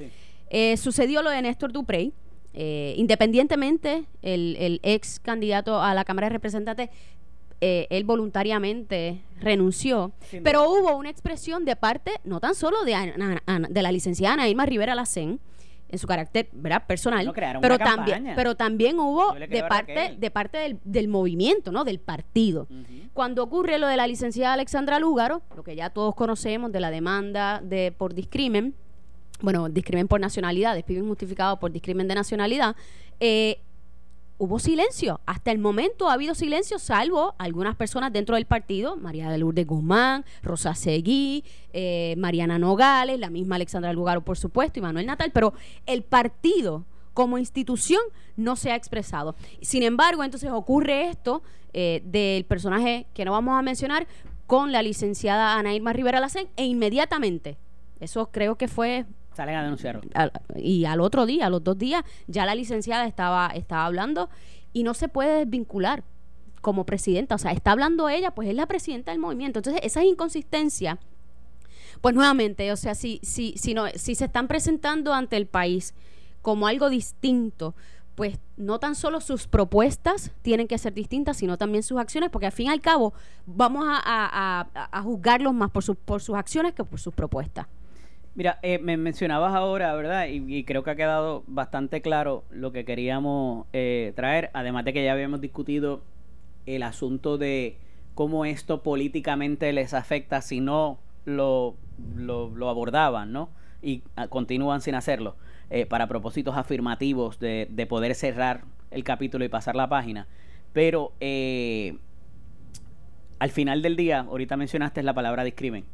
Eh, 0.51 0.77
sucedió 0.77 1.23
lo 1.23 1.31
de 1.31 1.43
Néstor 1.43 1.73
Duprey. 1.73 2.13
Eh, 2.55 2.95
independientemente, 2.97 4.05
el, 4.23 4.57
el, 4.59 4.81
ex 4.85 5.19
candidato 5.19 5.83
a 5.83 5.93
la 5.93 6.05
Cámara 6.05 6.29
de 6.29 6.35
Representantes 6.35 6.89
eh, 7.61 7.87
él 7.91 8.05
voluntariamente 8.05 9.23
renunció, 9.41 10.13
pero 10.43 10.71
hubo 10.71 10.97
una 10.97 11.09
expresión 11.09 11.65
de 11.65 11.77
parte, 11.77 12.13
no 12.25 12.39
tan 12.39 12.55
solo 12.55 12.85
de, 12.85 12.93
de 13.71 13.83
la 13.83 13.91
licenciada 13.91 14.35
Ana 14.35 14.49
Irma 14.49 14.67
Rivera 14.67 14.95
Lacén, 14.95 15.41
en 15.89 15.99
su 15.99 16.07
carácter 16.07 16.49
¿verdad? 16.53 16.87
personal, 16.87 17.33
pero 17.61 17.79
también, 17.79 18.33
pero 18.35 18.55
también 18.55 18.99
hubo 18.99 19.33
de 19.33 19.65
parte, 19.69 20.17
de 20.19 20.31
parte 20.31 20.79
del, 20.85 21.09
movimiento, 21.09 21.73
¿no? 21.73 21.85
del 21.85 22.01
partido. 22.01 22.67
Cuando 23.13 23.43
ocurre 23.43 23.79
lo 23.79 23.87
de 23.87 23.97
la 23.97 24.07
licenciada 24.07 24.55
Alexandra 24.55 24.99
Lúgaro, 24.99 25.43
lo 25.57 25.63
que 25.63 25.77
ya 25.77 25.91
todos 25.91 26.15
conocemos 26.15 26.73
de 26.73 26.81
la 26.81 26.91
demanda 26.91 27.61
de 27.63 27.93
por 27.93 28.13
discrimen, 28.13 28.75
bueno, 29.45 29.69
discrimen 29.69 30.09
por 30.09 30.21
nacionalidad, 30.21 30.75
despido 30.75 31.05
injustificado 31.05 31.61
por 31.61 31.71
discrimen 31.71 32.09
de 32.09 32.15
nacionalidad, 32.15 32.75
eh, 33.21 33.61
hubo 34.39 34.59
silencio. 34.59 35.21
Hasta 35.27 35.53
el 35.53 35.59
momento 35.59 36.09
ha 36.09 36.15
habido 36.15 36.35
silencio, 36.35 36.79
salvo 36.79 37.35
algunas 37.39 37.77
personas 37.77 38.13
dentro 38.13 38.35
del 38.35 38.47
partido, 38.47 38.97
María 38.97 39.31
de 39.31 39.39
Lourdes 39.39 39.67
Guzmán, 39.67 40.25
Rosa 40.43 40.75
Seguí, 40.75 41.45
eh, 41.73 42.15
Mariana 42.19 42.59
Nogales, 42.59 43.21
la 43.21 43.31
misma 43.31 43.57
Alexandra 43.57 43.93
Lugaro, 43.93 44.23
por 44.23 44.37
supuesto, 44.39 44.79
y 44.79 44.83
Manuel 44.83 45.07
Natal, 45.07 45.31
pero 45.33 45.53
el 45.87 46.03
partido 46.03 46.85
como 47.13 47.39
institución 47.39 48.01
no 48.37 48.57
se 48.57 48.73
ha 48.73 48.77
expresado. 48.77 49.37
Sin 49.61 49.85
embargo, 49.85 50.25
entonces 50.25 50.51
ocurre 50.51 51.09
esto 51.09 51.43
eh, 51.73 52.03
del 52.05 52.45
personaje 52.45 53.07
que 53.15 53.25
no 53.25 53.33
vamos 53.33 53.57
a 53.57 53.63
mencionar 53.63 54.09
con 54.47 54.73
la 54.73 54.83
licenciada 54.83 55.57
Ana 55.57 55.75
Irma 55.75 55.93
Rivera 55.93 56.21
Lacén 56.21 56.49
e 56.57 56.65
inmediatamente, 56.67 57.57
eso 58.01 58.31
creo 58.31 58.57
que 58.57 58.69
fue 58.69 59.07
Salen 59.35 59.57
a 59.57 59.63
denunciarlo. 59.63 60.03
y 60.57 60.85
al 60.85 61.01
otro 61.01 61.27
día, 61.27 61.47
a 61.47 61.51
los 61.51 61.63
dos 61.63 61.79
días, 61.79 62.05
ya 62.27 62.47
la 62.47 62.55
licenciada 62.55 63.07
estaba, 63.07 63.49
estaba 63.55 63.87
hablando 63.87 64.31
y 64.73 64.83
no 64.83 64.95
se 64.95 65.09
puede 65.09 65.39
desvincular 65.39 66.05
como 66.61 66.85
presidenta. 66.85 67.35
O 67.35 67.39
sea, 67.39 67.53
está 67.53 67.73
hablando 67.73 68.09
ella, 68.09 68.33
pues 68.33 68.49
es 68.49 68.55
la 68.55 68.67
presidenta 68.67 69.13
del 69.13 69.21
movimiento. 69.21 69.61
Entonces, 69.61 69.83
esas 69.85 70.05
inconsistencias, 70.05 70.99
pues 72.01 72.15
nuevamente, 72.15 72.73
o 72.73 72.77
sea, 72.77 72.95
si, 72.95 73.21
si, 73.23 73.55
si, 73.57 73.75
no, 73.75 73.87
si 73.95 74.15
se 74.15 74.25
están 74.25 74.49
presentando 74.49 75.13
ante 75.13 75.37
el 75.37 75.47
país 75.47 75.95
como 76.43 76.67
algo 76.67 76.91
distinto, 76.91 77.75
pues 78.15 78.39
no 78.57 78.79
tan 78.79 78.95
solo 78.95 79.21
sus 79.21 79.47
propuestas 79.47 80.31
tienen 80.43 80.69
que 80.69 80.79
ser 80.79 80.95
distintas, 80.95 81.37
sino 81.37 81.59
también 81.59 81.83
sus 81.83 81.99
acciones, 81.99 82.31
porque 82.31 82.47
al 82.47 82.53
fin 82.53 82.67
y 82.67 82.71
al 82.71 82.81
cabo 82.81 83.13
vamos 83.47 83.85
a, 83.89 84.01
a, 84.05 84.69
a, 84.93 85.03
juzgarlos 85.03 85.53
más 85.53 85.71
por, 85.71 85.97
por 85.97 86.23
sus 86.23 86.37
acciones 86.37 86.75
que 86.75 86.85
por 86.85 87.01
sus 87.01 87.13
propuestas. 87.15 87.67
Mira, 88.37 88.59
eh, 88.63 88.81
me 88.81 88.97
mencionabas 88.97 89.55
ahora, 89.55 89.95
¿verdad? 89.95 90.27
Y, 90.29 90.65
creo 90.65 90.83
que 90.83 90.91
ha 90.91 90.97
quedado 90.97 91.45
bastante 91.47 92.03
claro 92.03 92.43
lo 92.51 92.73
que 92.73 92.85
queríamos 92.85 93.67
eh, 93.73 94.13
traer, 94.17 94.51
además 94.55 94.85
de 94.85 94.93
que 94.93 95.05
ya 95.05 95.13
habíamos 95.13 95.41
discutido 95.41 96.03
el 96.67 96.83
asunto 96.83 97.39
de 97.39 97.77
cómo 98.15 98.45
esto 98.45 98.83
políticamente 98.83 99.73
les 99.73 99.95
afecta 99.95 100.41
si 100.43 100.61
no 100.61 100.99
lo, 101.25 101.77
abordaban, 102.69 103.33
¿no? 103.33 103.51
Y 103.83 104.03
ah, 104.17 104.27
continúan 104.27 104.81
sin 104.81 104.97
hacerlo, 104.97 105.37
eh, 105.71 105.87
para 105.87 106.09
propósitos 106.09 106.57
afirmativos 106.57 107.39
de, 107.39 107.69
de, 107.71 107.87
poder 107.87 108.17
cerrar 108.17 108.65
el 108.91 109.05
capítulo 109.05 109.45
y 109.45 109.49
pasar 109.49 109.77
la 109.77 109.89
página. 109.89 110.27
Pero 110.73 111.13
al 113.39 113.51
final 113.51 113.81
del 113.81 113.95
día, 113.95 114.21
ahorita 114.21 114.57
mencionaste 114.57 115.05
la 115.05 115.15
palabra 115.15 115.45
discrimen 115.45 115.85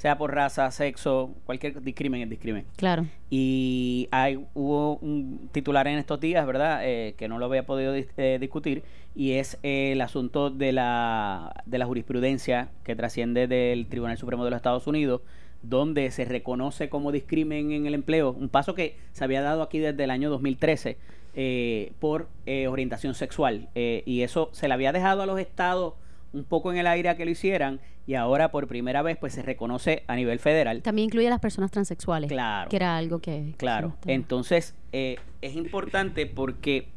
sea 0.00 0.16
por 0.16 0.34
raza, 0.34 0.70
sexo, 0.70 1.34
cualquier 1.44 1.82
discrimen 1.82 2.22
es 2.22 2.30
discrimen. 2.30 2.64
Claro. 2.76 3.04
Y 3.28 4.08
hay, 4.10 4.42
hubo 4.54 4.96
un 4.96 5.50
titular 5.52 5.86
en 5.88 5.98
estos 5.98 6.18
días, 6.18 6.46
¿verdad?, 6.46 6.80
eh, 6.84 7.14
que 7.18 7.28
no 7.28 7.38
lo 7.38 7.44
había 7.44 7.66
podido 7.66 7.94
eh, 7.94 8.38
discutir, 8.40 8.82
y 9.14 9.32
es 9.32 9.58
el 9.62 10.00
asunto 10.00 10.48
de 10.48 10.72
la, 10.72 11.52
de 11.66 11.76
la 11.76 11.84
jurisprudencia 11.84 12.70
que 12.82 12.96
trasciende 12.96 13.46
del 13.46 13.88
Tribunal 13.88 14.16
Supremo 14.16 14.42
de 14.42 14.48
los 14.48 14.56
Estados 14.56 14.86
Unidos, 14.86 15.20
donde 15.62 16.10
se 16.12 16.24
reconoce 16.24 16.88
como 16.88 17.12
discrimen 17.12 17.70
en 17.70 17.84
el 17.84 17.92
empleo, 17.92 18.30
un 18.30 18.48
paso 18.48 18.74
que 18.74 18.96
se 19.12 19.22
había 19.22 19.42
dado 19.42 19.60
aquí 19.60 19.80
desde 19.80 20.02
el 20.02 20.10
año 20.10 20.30
2013 20.30 20.96
eh, 21.34 21.92
por 22.00 22.28
orientación 22.46 23.12
sexual, 23.12 23.68
y 23.74 24.22
eso 24.22 24.48
se 24.52 24.66
le 24.66 24.72
había 24.72 24.92
dejado 24.92 25.20
a 25.20 25.26
los 25.26 25.38
estados 25.38 25.92
un 26.32 26.44
poco 26.44 26.72
en 26.72 26.78
el 26.78 26.86
aire 26.86 27.08
a 27.08 27.16
que 27.16 27.24
lo 27.24 27.30
hicieran 27.30 27.80
y 28.10 28.16
ahora 28.16 28.50
por 28.50 28.66
primera 28.66 29.02
vez 29.02 29.16
pues 29.18 29.34
se 29.34 29.42
reconoce 29.42 30.02
a 30.08 30.16
nivel 30.16 30.40
federal. 30.40 30.82
También 30.82 31.06
incluye 31.06 31.28
a 31.28 31.30
las 31.30 31.38
personas 31.38 31.70
transexuales. 31.70 32.28
Claro. 32.28 32.68
Que 32.68 32.74
era 32.74 32.96
algo 32.96 33.20
que... 33.20 33.54
Claro. 33.56 33.94
Entonces 34.04 34.74
eh, 34.90 35.20
es 35.42 35.54
importante 35.54 36.26
porque 36.26 36.88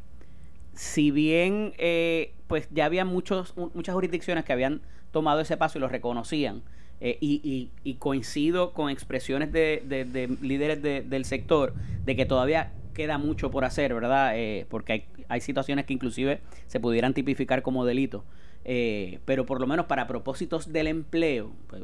si 0.72 1.12
bien 1.12 1.72
eh, 1.78 2.32
pues 2.48 2.66
ya 2.72 2.86
había 2.86 3.04
muchos, 3.04 3.54
muchas 3.56 3.94
jurisdicciones 3.94 4.44
que 4.44 4.52
habían 4.52 4.80
tomado 5.12 5.38
ese 5.38 5.56
paso 5.56 5.78
y 5.78 5.82
lo 5.82 5.86
reconocían, 5.86 6.62
eh, 7.00 7.16
y, 7.20 7.70
y, 7.84 7.94
coincido 7.94 8.72
con 8.72 8.90
expresiones 8.90 9.52
de, 9.52 9.84
de, 9.86 10.36
líderes 10.40 10.82
del 10.82 11.24
sector 11.24 11.74
de 12.04 12.16
que 12.16 12.26
todavía 12.26 12.72
queda 12.92 13.18
mucho 13.18 13.52
por 13.52 13.64
hacer, 13.64 13.94
¿verdad? 13.94 14.34
porque 14.68 14.92
hay, 14.92 15.04
hay 15.28 15.40
situaciones 15.40 15.86
que 15.86 15.92
inclusive 15.92 16.40
se 16.66 16.80
pudieran 16.80 17.14
tipificar 17.14 17.62
como 17.62 17.84
delito. 17.84 18.24
Eh, 18.64 19.20
pero 19.24 19.44
por 19.44 19.60
lo 19.60 19.66
menos 19.66 19.86
para 19.86 20.06
propósitos 20.06 20.72
del 20.72 20.86
empleo 20.86 21.52
pues, 21.66 21.82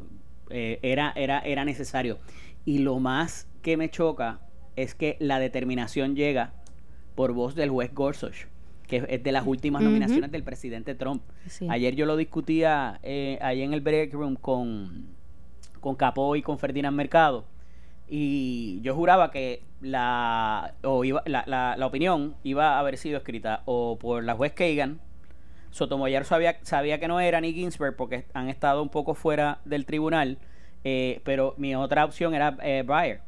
eh, 0.49 0.79
era, 0.81 1.13
era, 1.15 1.39
era 1.39 1.65
necesario. 1.65 2.19
Y 2.65 2.79
lo 2.79 2.99
más 2.99 3.47
que 3.61 3.77
me 3.77 3.89
choca 3.89 4.39
es 4.75 4.95
que 4.95 5.17
la 5.19 5.39
determinación 5.39 6.15
llega 6.15 6.53
por 7.15 7.33
voz 7.33 7.55
del 7.55 7.69
juez 7.69 7.93
Gorsuch, 7.93 8.47
que 8.87 9.05
es 9.07 9.23
de 9.23 9.31
las 9.31 9.45
últimas 9.45 9.83
nominaciones 9.83 10.31
del 10.31 10.43
presidente 10.43 10.95
Trump. 10.95 11.23
Ayer 11.69 11.95
yo 11.95 12.05
lo 12.05 12.17
discutía 12.17 12.99
eh, 13.03 13.37
ahí 13.41 13.61
en 13.61 13.73
el 13.73 13.81
break 13.81 14.13
room 14.13 14.35
con, 14.35 15.07
con 15.79 15.95
Capó 15.95 16.35
y 16.35 16.41
con 16.41 16.57
Ferdinand 16.57 16.95
Mercado. 16.95 17.45
Y 18.07 18.81
yo 18.81 18.93
juraba 18.93 19.31
que 19.31 19.63
la, 19.79 20.73
o 20.83 21.05
iba, 21.05 21.23
la, 21.25 21.43
la, 21.47 21.75
la 21.77 21.85
opinión 21.85 22.35
iba 22.43 22.75
a 22.75 22.79
haber 22.79 22.97
sido 22.97 23.17
escrita 23.17 23.61
o 23.65 23.97
por 23.97 24.23
la 24.23 24.35
juez 24.35 24.51
Kagan 24.53 24.99
Sotomayor 25.71 26.25
sabía, 26.25 26.59
sabía 26.61 26.99
que 26.99 27.07
no 27.07 27.19
era 27.19 27.41
ni 27.41 27.53
Ginsberg 27.53 27.95
porque 27.95 28.25
han 28.33 28.49
estado 28.49 28.83
un 28.83 28.89
poco 28.89 29.15
fuera 29.15 29.59
del 29.65 29.85
tribunal, 29.85 30.37
eh, 30.83 31.21
pero 31.23 31.55
mi 31.57 31.75
otra 31.75 32.05
opción 32.05 32.33
era 32.33 32.57
eh, 32.61 32.83
Breyer. 32.85 33.21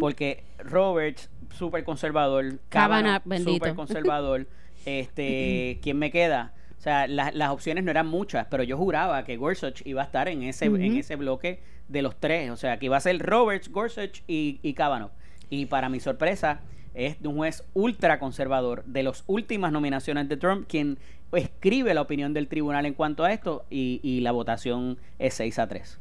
Porque 0.00 0.44
Roberts, 0.58 1.28
súper 1.54 1.84
conservador, 1.84 2.58
Kavanaugh, 2.70 3.20
súper 3.44 3.74
conservador, 3.74 4.46
este, 4.86 5.78
¿quién 5.82 5.98
me 5.98 6.10
queda? 6.10 6.54
O 6.78 6.80
sea, 6.80 7.06
las 7.06 7.50
opciones 7.50 7.84
no 7.84 7.90
eran 7.90 8.06
muchas, 8.06 8.46
pero 8.48 8.62
yo 8.62 8.78
juraba 8.78 9.24
que 9.24 9.36
Gorsuch 9.36 9.82
iba 9.84 10.00
a 10.00 10.04
estar 10.06 10.28
en 10.28 10.42
ese, 10.42 10.66
en 10.66 10.96
ese 10.96 11.16
bloque 11.16 11.60
de 11.88 12.02
los 12.02 12.16
tres. 12.16 12.50
O 12.50 12.56
sea, 12.56 12.78
que 12.78 12.86
iba 12.86 12.96
a 12.96 13.00
ser 13.00 13.18
Roberts, 13.18 13.68
Gorsuch 13.68 14.22
y, 14.26 14.60
y 14.62 14.74
Kavanaugh. 14.74 15.10
Y 15.50 15.66
para 15.66 15.88
mi 15.88 16.00
sorpresa, 16.00 16.60
es 16.94 17.20
de 17.20 17.28
un 17.28 17.36
juez 17.36 17.64
ultra 17.74 18.18
conservador 18.18 18.84
de 18.84 19.02
las 19.02 19.24
últimas 19.26 19.72
nominaciones 19.72 20.28
de 20.28 20.36
Trump, 20.36 20.66
quien 20.68 20.98
escribe 21.32 21.94
la 21.94 22.00
opinión 22.00 22.32
del 22.32 22.48
tribunal 22.48 22.86
en 22.86 22.94
cuanto 22.94 23.24
a 23.24 23.32
esto 23.32 23.64
y, 23.70 24.00
y, 24.02 24.20
la 24.20 24.32
votación 24.32 24.98
es 25.18 25.34
6 25.34 25.58
a 25.58 25.68
3. 25.68 25.98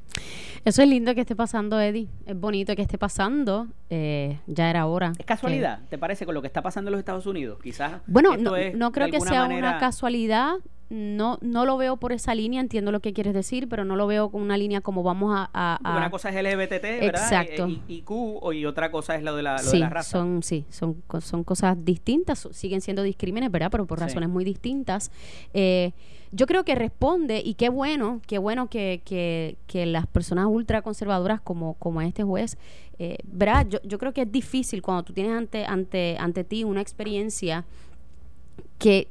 Eso 0.65 0.81
es 0.81 0.87
lindo 0.87 1.13
que 1.15 1.21
esté 1.21 1.35
pasando, 1.35 1.79
Eddie. 1.79 2.07
Es 2.25 2.39
bonito 2.39 2.75
que 2.75 2.81
esté 2.81 2.97
pasando. 2.97 3.67
Eh, 3.89 4.39
ya 4.47 4.69
era 4.69 4.85
hora. 4.85 5.13
¿Es 5.17 5.25
casualidad? 5.25 5.79
¿Te 5.89 5.97
parece 5.97 6.25
con 6.25 6.33
lo 6.35 6.41
que 6.41 6.47
está 6.47 6.61
pasando 6.61 6.89
en 6.89 6.93
los 6.93 6.99
Estados 6.99 7.25
Unidos? 7.25 7.59
Quizás. 7.61 8.01
Bueno, 8.07 8.37
no, 8.37 8.53
no 8.73 8.91
creo 8.91 9.09
que 9.09 9.21
sea 9.21 9.45
una 9.45 9.77
casualidad 9.77 10.57
no, 10.89 11.37
no 11.41 11.65
lo 11.65 11.75
veo 11.75 11.97
por 11.97 12.13
esa 12.13 12.33
línea, 12.33 12.61
entiendo 12.61 12.91
lo 12.91 13.01
que 13.01 13.11
quieres 13.11 13.33
decir, 13.33 13.67
pero 13.67 13.83
no 13.83 13.95
lo 13.95 14.07
veo 14.07 14.29
con 14.29 14.41
una 14.41 14.57
línea 14.57 14.79
como 14.81 15.03
vamos 15.03 15.33
a... 15.35 15.79
Una 15.83 16.09
cosa 16.09 16.29
es 16.29 16.35
LGBT, 16.35 16.83
¿verdad? 17.01 17.23
Exacto. 17.23 17.67
Y, 17.87 18.01
Q, 18.03 18.53
y 18.53 18.65
otra 18.65 18.89
cosa 18.89 19.15
es 19.15 19.23
lo 19.23 19.35
de 19.35 19.43
la, 19.43 19.61
de 19.61 19.79
la 19.79 19.89
raza. 19.89 20.11
Son, 20.11 20.43
sí, 20.43 20.65
son, 20.69 21.03
son 21.19 21.43
cosas 21.43 21.83
distintas, 21.83 22.47
siguen 22.51 22.81
siendo 22.81 23.03
discrímenes, 23.03 23.51
¿verdad? 23.51 23.69
Pero 23.69 23.85
por 23.85 23.99
razones 23.99 24.29
muy 24.29 24.45
distintas. 24.45 25.11
Eh, 25.53 25.91
yo 26.31 26.45
creo 26.45 26.63
que 26.63 26.75
responde, 26.75 27.41
y 27.43 27.55
qué 27.55 27.69
bueno, 27.69 28.21
qué 28.25 28.37
bueno 28.37 28.69
que, 28.69 29.01
que, 29.03 29.57
que 29.67 29.85
las 29.85 30.07
personas 30.07 30.45
ultraconservadoras 30.47 31.41
como, 31.41 31.73
como 31.75 32.01
este 32.01 32.23
juez, 32.23 32.57
eh, 32.99 33.17
¿verdad? 33.25 33.67
Yo, 33.69 33.79
yo 33.83 33.97
creo 33.97 34.13
que 34.13 34.21
es 34.21 34.31
difícil 34.31 34.81
cuando 34.81 35.03
tú 35.03 35.13
tienes 35.13 35.33
ante, 35.33 35.65
ante, 35.65 36.17
ante 36.19 36.43
ti 36.43 36.63
una 36.63 36.81
experiencia 36.81 37.65
que 38.77 39.07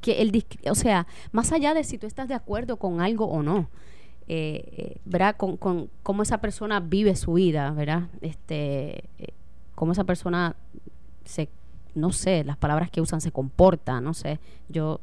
que 0.00 0.22
el 0.22 0.44
o 0.68 0.74
sea, 0.74 1.06
más 1.32 1.52
allá 1.52 1.74
de 1.74 1.84
si 1.84 1.98
tú 1.98 2.06
estás 2.06 2.28
de 2.28 2.34
acuerdo 2.34 2.76
con 2.76 3.00
algo 3.00 3.26
o 3.26 3.42
no, 3.42 3.68
eh, 4.28 4.64
eh 4.76 4.96
¿verdad? 5.04 5.36
Con, 5.36 5.56
con, 5.56 5.90
cómo 6.02 6.22
esa 6.22 6.38
persona 6.38 6.80
vive 6.80 7.16
su 7.16 7.34
vida, 7.34 7.70
¿verdad? 7.72 8.04
Este, 8.20 9.04
eh, 9.18 9.32
cómo 9.74 9.92
esa 9.92 10.04
persona 10.04 10.56
se, 11.24 11.48
no 11.94 12.12
sé, 12.12 12.44
las 12.44 12.56
palabras 12.56 12.90
que 12.90 13.00
usan 13.00 13.20
se 13.20 13.32
comporta, 13.32 14.00
no 14.00 14.14
sé. 14.14 14.38
Yo, 14.68 15.00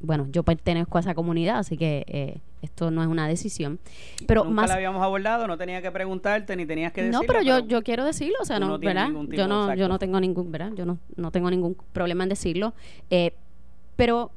bueno, 0.00 0.26
yo 0.30 0.42
pertenezco 0.42 0.98
a 0.98 1.02
esa 1.02 1.14
comunidad, 1.14 1.58
así 1.58 1.76
que 1.76 2.04
eh, 2.08 2.40
esto 2.62 2.90
no 2.90 3.02
es 3.02 3.08
una 3.08 3.28
decisión. 3.28 3.78
Pero 4.26 4.44
Nunca 4.44 4.56
más 4.56 4.68
la 4.68 4.76
habíamos 4.76 5.02
abordado, 5.02 5.46
no 5.46 5.56
tenía 5.58 5.82
que 5.82 5.92
preguntarte 5.92 6.56
ni 6.56 6.66
tenías 6.66 6.92
que 6.92 7.02
decirlo. 7.02 7.20
No, 7.20 7.26
pero, 7.26 7.42
yo, 7.42 7.66
yo 7.66 7.82
quiero 7.82 8.04
decirlo, 8.04 8.38
o 8.40 8.44
sea, 8.44 8.58
no, 8.58 8.78
¿verdad? 8.78 9.10
Yo 9.28 9.46
no, 9.46 9.74
yo 9.74 9.88
no 9.88 9.98
tengo 9.98 10.18
ningún, 10.20 10.50
¿verdad? 10.50 10.72
Yo 10.74 10.86
no, 10.86 10.98
no 11.16 11.30
tengo 11.30 11.50
ningún 11.50 11.76
problema 11.92 12.24
en 12.24 12.30
decirlo. 12.30 12.74
pero 13.96 14.32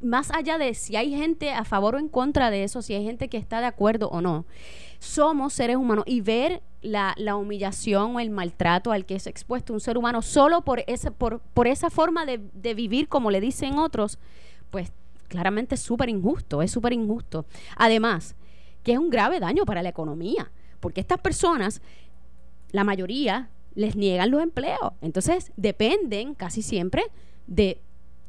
más 0.00 0.30
allá 0.30 0.58
de 0.58 0.74
si 0.74 0.96
hay 0.96 1.10
gente 1.14 1.50
a 1.50 1.64
favor 1.64 1.94
o 1.94 1.98
en 1.98 2.08
contra 2.08 2.50
de 2.50 2.64
eso, 2.64 2.82
si 2.82 2.94
hay 2.94 3.04
gente 3.04 3.28
que 3.28 3.36
está 3.36 3.60
de 3.60 3.66
acuerdo 3.66 4.08
o 4.08 4.20
no, 4.20 4.46
somos 4.98 5.52
seres 5.52 5.76
humanos 5.76 6.04
y 6.06 6.20
ver 6.20 6.62
la, 6.82 7.14
humillación 7.36 8.16
o 8.16 8.20
el 8.20 8.30
maltrato 8.30 8.92
al 8.92 9.06
que 9.06 9.16
es 9.16 9.26
expuesto 9.26 9.72
un 9.72 9.80
ser 9.80 9.98
humano 9.98 10.22
solo 10.22 10.62
por, 10.62 10.82
ese, 10.86 11.10
por, 11.10 11.40
por 11.40 11.66
esa 11.66 11.90
forma 11.90 12.26
de, 12.26 12.40
de 12.52 12.74
vivir, 12.74 13.08
como 13.08 13.30
le 13.30 13.40
dicen 13.40 13.78
otros, 13.78 14.18
pues 14.70 14.92
claramente 15.28 15.74
es 15.74 15.82
súper 15.82 16.08
injusto, 16.08 16.62
es 16.62 16.70
súper 16.70 16.92
injusto. 16.92 17.46
Además, 17.76 18.34
que 18.82 18.92
es 18.92 18.98
un 18.98 19.10
grave 19.10 19.40
daño 19.40 19.64
para 19.64 19.82
la 19.82 19.88
economía, 19.90 20.50
porque 20.80 21.00
estas 21.00 21.20
personas, 21.20 21.82
la 22.70 22.84
mayoría, 22.84 23.50
les 23.74 23.94
niegan 23.96 24.30
los 24.30 24.42
empleos. 24.42 24.92
Entonces, 25.00 25.52
dependen 25.56 26.34
casi 26.34 26.62
siempre 26.62 27.04
de 27.46 27.80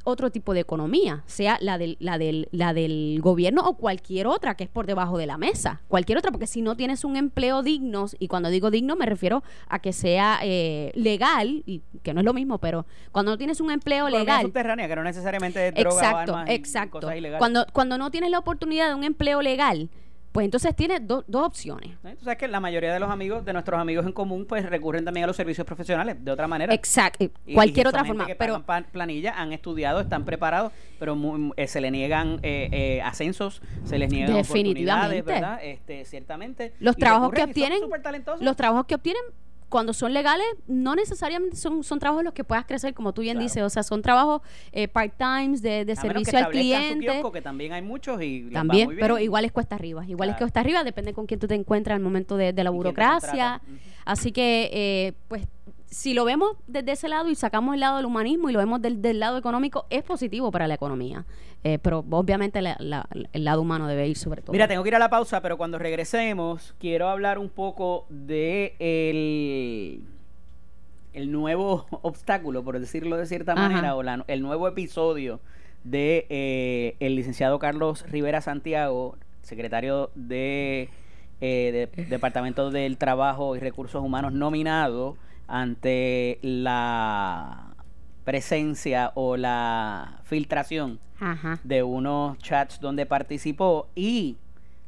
otro 0.03 0.31
tipo 0.31 0.53
de 0.53 0.61
economía, 0.61 1.23
sea 1.25 1.57
la 1.61 1.77
del, 1.77 1.97
la, 1.99 2.17
del, 2.17 2.47
la 2.51 2.73
del 2.73 3.19
gobierno 3.21 3.61
o 3.63 3.77
cualquier 3.77 4.27
otra 4.27 4.55
que 4.55 4.63
es 4.63 4.69
por 4.69 4.85
debajo 4.85 5.17
de 5.17 5.27
la 5.27 5.37
mesa. 5.37 5.81
Cualquier 5.87 6.17
otra, 6.17 6.31
porque 6.31 6.47
si 6.47 6.61
no 6.61 6.75
tienes 6.75 7.03
un 7.03 7.15
empleo 7.15 7.63
digno, 7.63 8.05
y 8.19 8.27
cuando 8.27 8.49
digo 8.49 8.71
digno 8.71 8.95
me 8.95 9.05
refiero 9.05 9.43
a 9.67 9.79
que 9.79 9.93
sea 9.93 10.39
eh, 10.43 10.91
legal, 10.95 11.63
y 11.65 11.81
que 12.03 12.13
no 12.13 12.21
es 12.21 12.25
lo 12.25 12.33
mismo, 12.33 12.57
pero 12.59 12.85
cuando 13.11 13.31
no 13.31 13.37
tienes 13.37 13.59
un 13.61 13.71
empleo 13.71 14.09
legal. 14.09 14.43
subterránea, 14.43 14.87
que 14.87 14.95
no 14.95 15.03
necesariamente 15.03 15.67
es 15.67 15.75
droga 15.75 16.01
exacto, 16.01 16.39
exacto. 16.47 17.09
Cuando, 17.37 17.65
cuando 17.73 17.97
no 17.97 18.11
tienes 18.11 18.31
la 18.31 18.39
oportunidad 18.39 18.89
de 18.89 18.95
un 18.95 19.03
empleo 19.03 19.41
legal, 19.41 19.89
pues 20.31 20.45
entonces 20.45 20.75
tiene 20.75 20.99
dos 20.99 21.23
opciones. 21.31 21.97
Tú 22.01 22.23
sabes 22.23 22.37
que 22.37 22.47
la 22.47 22.59
mayoría 22.59 22.93
de 22.93 22.99
los 22.99 23.09
amigos, 23.09 23.43
de 23.45 23.53
nuestros 23.53 23.79
amigos 23.79 24.05
en 24.05 24.11
común, 24.11 24.45
pues 24.47 24.65
recurren 24.69 25.03
también 25.03 25.23
a 25.23 25.27
los 25.27 25.35
servicios 25.35 25.65
profesionales 25.65 26.17
de 26.23 26.31
otra 26.31 26.47
manera. 26.47 26.73
Exacto, 26.73 27.25
cualquier 27.53 27.87
otra 27.87 28.05
forma. 28.05 28.27
pero 28.37 28.63
planilla, 28.91 29.33
han 29.39 29.53
estudiado, 29.53 29.99
están 29.99 30.25
preparados, 30.25 30.71
pero 30.99 31.17
eh, 31.55 31.67
se 31.67 31.81
le 31.81 31.89
niegan 31.91 32.39
eh, 32.43 32.69
eh, 32.71 33.01
ascensos, 33.01 33.61
se 33.85 33.97
les 33.97 34.11
niegan 34.11 34.35
oportunidades, 34.35 35.25
¿verdad? 35.25 35.59
Este, 35.63 36.05
ciertamente. 36.05 36.73
Los 36.79 36.95
trabajos 36.95 37.31
que 37.31 37.43
obtienen, 37.43 37.81
los 38.39 38.55
trabajos 38.55 38.85
que 38.85 38.95
obtienen 38.95 39.23
cuando 39.69 39.93
son 39.93 40.13
legales, 40.13 40.47
no 40.67 40.95
necesariamente 40.95 41.55
son, 41.55 41.83
son 41.83 41.99
trabajos 41.99 42.21
en 42.21 42.25
los 42.25 42.33
que 42.33 42.43
puedas 42.43 42.65
crecer, 42.65 42.93
como 42.93 43.13
tú 43.13 43.21
bien 43.21 43.39
dices. 43.39 43.63
O 43.63 43.69
sea, 43.69 43.83
son 43.83 44.01
trabajos 44.01 44.41
eh, 44.71 44.87
part-times 44.87 45.61
de, 45.61 45.85
de 45.85 45.95
servicio 45.95 46.37
al 46.37 46.49
cliente. 46.49 47.21
que 47.31 47.41
también 47.41 47.73
hay 47.73 47.81
muchos 47.81 48.21
y 48.21 48.49
También, 48.51 48.95
pero 48.99 49.19
igual 49.19 49.45
es 49.45 49.51
cuesta 49.51 49.75
arriba. 49.75 50.03
Igual 50.07 50.29
es 50.31 50.35
cuesta 50.37 50.59
arriba, 50.59 50.83
depende 50.83 51.13
con 51.13 51.25
quién 51.25 51.39
tú 51.39 51.47
te 51.47 51.55
encuentras 51.55 51.95
al 51.95 52.01
momento 52.01 52.35
de, 52.35 52.51
de 52.51 52.63
la 52.63 52.71
burocracia. 52.71 53.61
Así 54.05 54.31
que, 54.31 54.69
eh, 54.73 55.13
pues 55.27 55.47
si 55.89 56.13
lo 56.13 56.25
vemos 56.25 56.55
desde 56.67 56.91
ese 56.91 57.09
lado 57.09 57.29
y 57.29 57.35
sacamos 57.35 57.73
el 57.73 57.79
lado 57.79 57.97
del 57.97 58.05
humanismo 58.05 58.49
y 58.49 58.53
lo 58.53 58.59
vemos 58.59 58.81
del, 58.81 59.01
del 59.01 59.19
lado 59.19 59.37
económico, 59.37 59.85
es 59.89 60.03
positivo 60.03 60.51
para 60.51 60.67
la 60.67 60.75
economía. 60.75 61.25
Eh, 61.63 61.77
pero 61.81 62.05
obviamente 62.09 62.59
el 62.59 63.43
lado 63.43 63.61
humano 63.61 63.87
debe 63.87 64.07
ir 64.07 64.17
sobre 64.17 64.41
todo. 64.41 64.53
Mira, 64.53 64.67
tengo 64.67 64.81
que 64.83 64.89
ir 64.89 64.95
a 64.95 64.99
la 64.99 65.09
pausa, 65.09 65.41
pero 65.41 65.57
cuando 65.57 65.77
regresemos, 65.77 66.73
quiero 66.79 67.09
hablar 67.09 67.37
un 67.37 67.49
poco 67.49 68.05
de 68.09 68.75
el, 68.79 70.01
el 71.13 71.31
nuevo 71.31 71.85
obstáculo, 72.01 72.63
por 72.63 72.79
decirlo 72.79 73.17
de 73.17 73.25
cierta 73.25 73.55
manera, 73.55 73.95
o 73.95 74.03
el 74.27 74.41
nuevo 74.41 74.67
episodio 74.67 75.41
de 75.83 76.27
eh, 76.29 76.95
el 76.99 77.15
licenciado 77.15 77.59
Carlos 77.59 78.05
Rivera 78.09 78.41
Santiago, 78.41 79.17
secretario 79.41 80.11
de, 80.15 80.89
eh, 81.41 81.89
de 81.95 82.05
Departamento 82.05 82.69
del 82.69 82.97
Trabajo 82.97 83.55
y 83.55 83.59
Recursos 83.59 84.01
Humanos 84.01 84.31
nominado 84.31 85.17
ante 85.49 86.39
la 86.41 87.75
presencia 88.23 89.11
o 89.15 89.37
la 89.37 90.21
filtración 90.23 90.99
de 91.63 91.83
unos 91.83 92.37
chats 92.37 92.79
donde 92.79 93.05
participó 93.05 93.89
y 93.95 94.37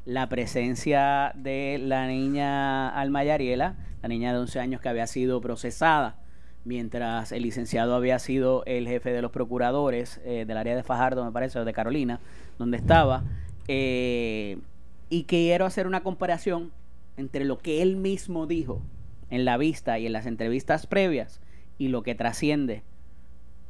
la 0.06 0.30
presencia 0.30 1.34
de 1.36 1.78
la 1.82 2.08
niña 2.08 2.90
Alma 2.90 3.24
Yariela, 3.24 3.76
la 4.02 4.08
niña 4.08 4.32
de 4.32 4.40
11 4.40 4.60
años 4.60 4.82
que 4.82 4.88
había 4.88 5.08
sido 5.08 5.42
procesada 5.42 6.16
mientras 6.64 7.32
el 7.32 7.44
licenciado 7.44 7.96
había 7.96 8.20
sido 8.20 8.64
el 8.66 8.88
jefe 8.88 9.12
de 9.12 9.22
los 9.22 9.32
procuradores 9.32 10.22
eh, 10.24 10.46
del 10.48 10.58
área 10.58 10.76
de 10.76 10.84
Fajardo, 10.84 11.26
me 11.26 11.32
parece, 11.32 11.60
o 11.60 11.66
de 11.66 11.74
Carolina, 11.74 12.20
donde 12.60 12.78
estaba. 12.78 13.24
Eh, 13.68 14.60
y 15.10 15.24
quiero 15.24 15.66
hacer 15.66 15.88
una 15.88 16.04
comparación 16.04 16.72
entre 17.18 17.46
lo 17.46 17.58
que 17.58 17.82
él 17.82 17.98
mismo 17.98 18.48
dijo 18.48 18.82
en 19.32 19.46
la 19.46 19.58
vista 19.58 19.98
y 19.98 20.06
en 20.06 20.14
las 20.14 20.28
entrevistas 20.28 20.86
previas 20.86 21.42
y 21.80 21.88
lo 21.88 22.04
que 22.04 22.14
trasciende 22.14 22.84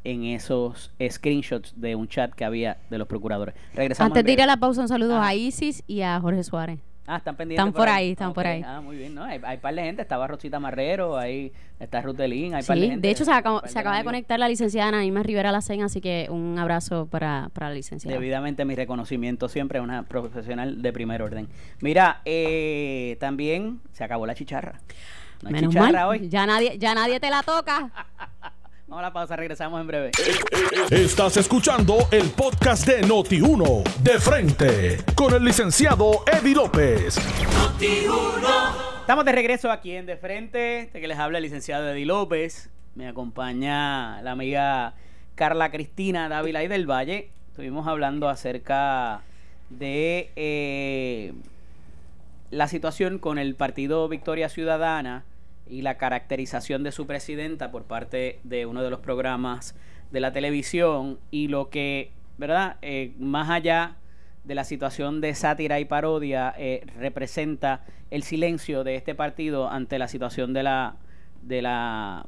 en 0.03 0.25
esos 0.25 0.91
screenshots 1.09 1.79
de 1.79 1.95
un 1.95 2.07
chat 2.07 2.33
que 2.33 2.43
había 2.43 2.77
de 2.89 2.97
los 2.97 3.07
procuradores. 3.07 3.55
Regresamos 3.73 4.11
Antes 4.11 4.25
de 4.25 4.33
ir 4.33 4.41
a 4.41 4.45
la 4.45 4.57
pausa, 4.57 4.81
un 4.81 4.87
saludo 4.87 5.17
ah. 5.17 5.27
a 5.27 5.35
Isis 5.35 5.83
y 5.87 6.01
a 6.01 6.19
Jorge 6.19 6.43
Suárez. 6.43 6.79
Ah, 7.07 7.17
están 7.17 7.35
pendientes. 7.35 7.65
Están 7.65 7.73
por 7.73 7.89
ahí, 7.89 8.11
están 8.11 8.33
por 8.33 8.47
ahí. 8.47 8.63
Ah, 8.65 8.79
muy 8.79 8.95
bien, 8.95 9.13
¿no? 9.15 9.23
Hay, 9.23 9.39
hay 9.43 9.57
par 9.57 9.73
de 9.73 9.83
gente, 9.83 10.01
estaba 10.01 10.27
Rosita 10.27 10.59
Marrero, 10.59 11.17
ahí 11.17 11.51
está 11.79 12.01
Rutelín, 12.01 12.53
hay 12.53 12.61
sí, 12.61 12.67
par 12.67 12.77
de 12.77 12.87
gente. 12.87 13.07
De 13.07 13.11
hecho, 13.11 13.25
se, 13.25 13.31
acaba, 13.31 13.67
se 13.67 13.77
acaba 13.77 13.97
de 13.97 14.03
conectar 14.03 14.39
la 14.39 14.47
licenciada 14.47 14.89
Anaíma 14.89 15.23
Rivera 15.23 15.51
Lacen, 15.51 15.81
así 15.81 15.99
que 15.99 16.27
un 16.29 16.57
abrazo 16.57 17.07
para, 17.07 17.49
para 17.53 17.69
la 17.69 17.75
licenciada. 17.75 18.15
Debidamente 18.15 18.65
mi 18.65 18.75
reconocimiento 18.75 19.49
siempre 19.49 19.79
a 19.79 19.81
una 19.81 20.03
profesional 20.03 20.81
de 20.81 20.93
primer 20.93 21.21
orden. 21.21 21.47
Mira, 21.81 22.21
eh, 22.25 23.17
también 23.19 23.81
se 23.93 24.03
acabó 24.03 24.25
la 24.25 24.35
chicharra. 24.35 24.79
Menos 25.43 25.73
mal, 25.73 25.95
hoy. 26.07 26.29
Ya 26.29 26.45
nadie, 26.45 26.77
ya 26.77 26.93
nadie 26.93 27.19
te 27.19 27.29
la 27.29 27.43
toca. 27.43 27.89
Vamos 28.87 28.99
a 28.99 29.07
la 29.07 29.13
pausa, 29.13 29.35
regresamos 29.37 29.79
en 29.79 29.87
breve. 29.87 30.11
Estás 30.89 31.37
escuchando 31.37 32.09
el 32.11 32.29
podcast 32.31 32.85
de 32.85 33.01
Noti1, 33.03 33.83
de 34.03 34.19
frente, 34.19 34.97
con 35.15 35.33
el 35.33 35.45
licenciado 35.45 36.23
Eddie 36.31 36.53
López. 36.53 37.17
Noti1. 37.17 38.99
Estamos 38.99 39.25
de 39.25 39.31
regreso 39.31 39.71
aquí 39.71 39.95
en 39.95 40.05
De 40.05 40.17
Frente, 40.17 40.89
de 40.93 41.01
que 41.01 41.07
les 41.07 41.17
habla 41.17 41.37
el 41.37 41.43
licenciado 41.43 41.89
Eddie 41.89 42.05
López. 42.05 42.69
Me 42.95 43.07
acompaña 43.07 44.21
la 44.21 44.31
amiga 44.31 44.93
Carla 45.35 45.71
Cristina 45.71 46.27
Dávila 46.27 46.61
y 46.63 46.67
del 46.67 46.85
Valle. 46.85 47.29
Estuvimos 47.47 47.87
hablando 47.87 48.27
acerca 48.27 49.21
de 49.69 50.31
eh, 50.35 51.33
la 52.49 52.67
situación 52.67 53.19
con 53.19 53.37
el 53.37 53.55
partido 53.55 54.07
Victoria 54.09 54.49
Ciudadana 54.49 55.23
y 55.71 55.81
la 55.81 55.97
caracterización 55.97 56.83
de 56.83 56.91
su 56.91 57.07
presidenta 57.07 57.71
por 57.71 57.83
parte 57.85 58.39
de 58.43 58.65
uno 58.65 58.83
de 58.83 58.89
los 58.89 58.99
programas 58.99 59.73
de 60.11 60.19
la 60.19 60.33
televisión 60.33 61.17
y 61.31 61.47
lo 61.47 61.69
que, 61.69 62.11
¿verdad? 62.37 62.75
Eh, 62.81 63.13
más 63.17 63.49
allá 63.49 63.95
de 64.43 64.53
la 64.53 64.65
situación 64.65 65.21
de 65.21 65.33
sátira 65.33 65.79
y 65.79 65.85
parodia, 65.85 66.53
eh, 66.57 66.85
representa 66.97 67.85
el 68.09 68.23
silencio 68.23 68.83
de 68.83 68.95
este 68.95 69.15
partido 69.15 69.69
ante 69.69 69.97
la 69.97 70.09
situación 70.09 70.51
de 70.51 70.63
la, 70.63 70.97
de 71.41 71.61
la 71.61 72.25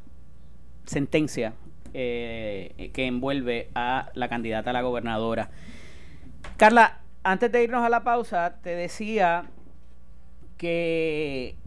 sentencia 0.85 1.53
eh, 1.93 2.91
que 2.93 3.07
envuelve 3.07 3.69
a 3.75 4.09
la 4.13 4.29
candidata 4.29 4.69
a 4.69 4.73
la 4.73 4.81
gobernadora. 4.83 5.49
Carla, 6.55 7.01
antes 7.23 7.51
de 7.51 7.63
irnos 7.63 7.83
a 7.83 7.89
la 7.89 8.03
pausa, 8.03 8.59
te 8.61 8.69
decía 8.69 9.49
que 10.57 11.57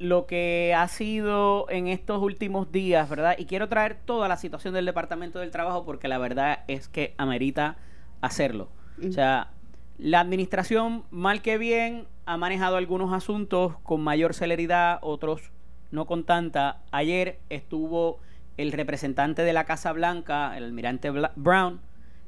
lo 0.00 0.26
que 0.26 0.74
ha 0.74 0.88
sido 0.88 1.66
en 1.68 1.86
estos 1.86 2.22
últimos 2.22 2.72
días, 2.72 3.08
¿verdad? 3.10 3.36
Y 3.38 3.44
quiero 3.44 3.68
traer 3.68 3.98
toda 4.06 4.28
la 4.28 4.38
situación 4.38 4.72
del 4.72 4.86
Departamento 4.86 5.40
del 5.40 5.50
Trabajo 5.50 5.84
porque 5.84 6.08
la 6.08 6.16
verdad 6.16 6.60
es 6.68 6.88
que 6.88 7.14
amerita 7.18 7.76
hacerlo. 8.22 8.70
O 9.06 9.12
sea, 9.12 9.50
la 9.98 10.20
administración, 10.20 11.04
mal 11.10 11.42
que 11.42 11.58
bien, 11.58 12.06
ha 12.24 12.38
manejado 12.38 12.76
algunos 12.76 13.12
asuntos 13.12 13.76
con 13.82 14.00
mayor 14.00 14.32
celeridad, 14.32 15.00
otros 15.02 15.52
no 15.90 16.06
con 16.06 16.24
tanta. 16.24 16.78
Ayer 16.92 17.38
estuvo 17.50 18.20
el 18.56 18.72
representante 18.72 19.42
de 19.42 19.52
la 19.52 19.64
Casa 19.64 19.92
Blanca, 19.92 20.56
el 20.56 20.64
almirante 20.64 21.10
Brown, 21.36 21.78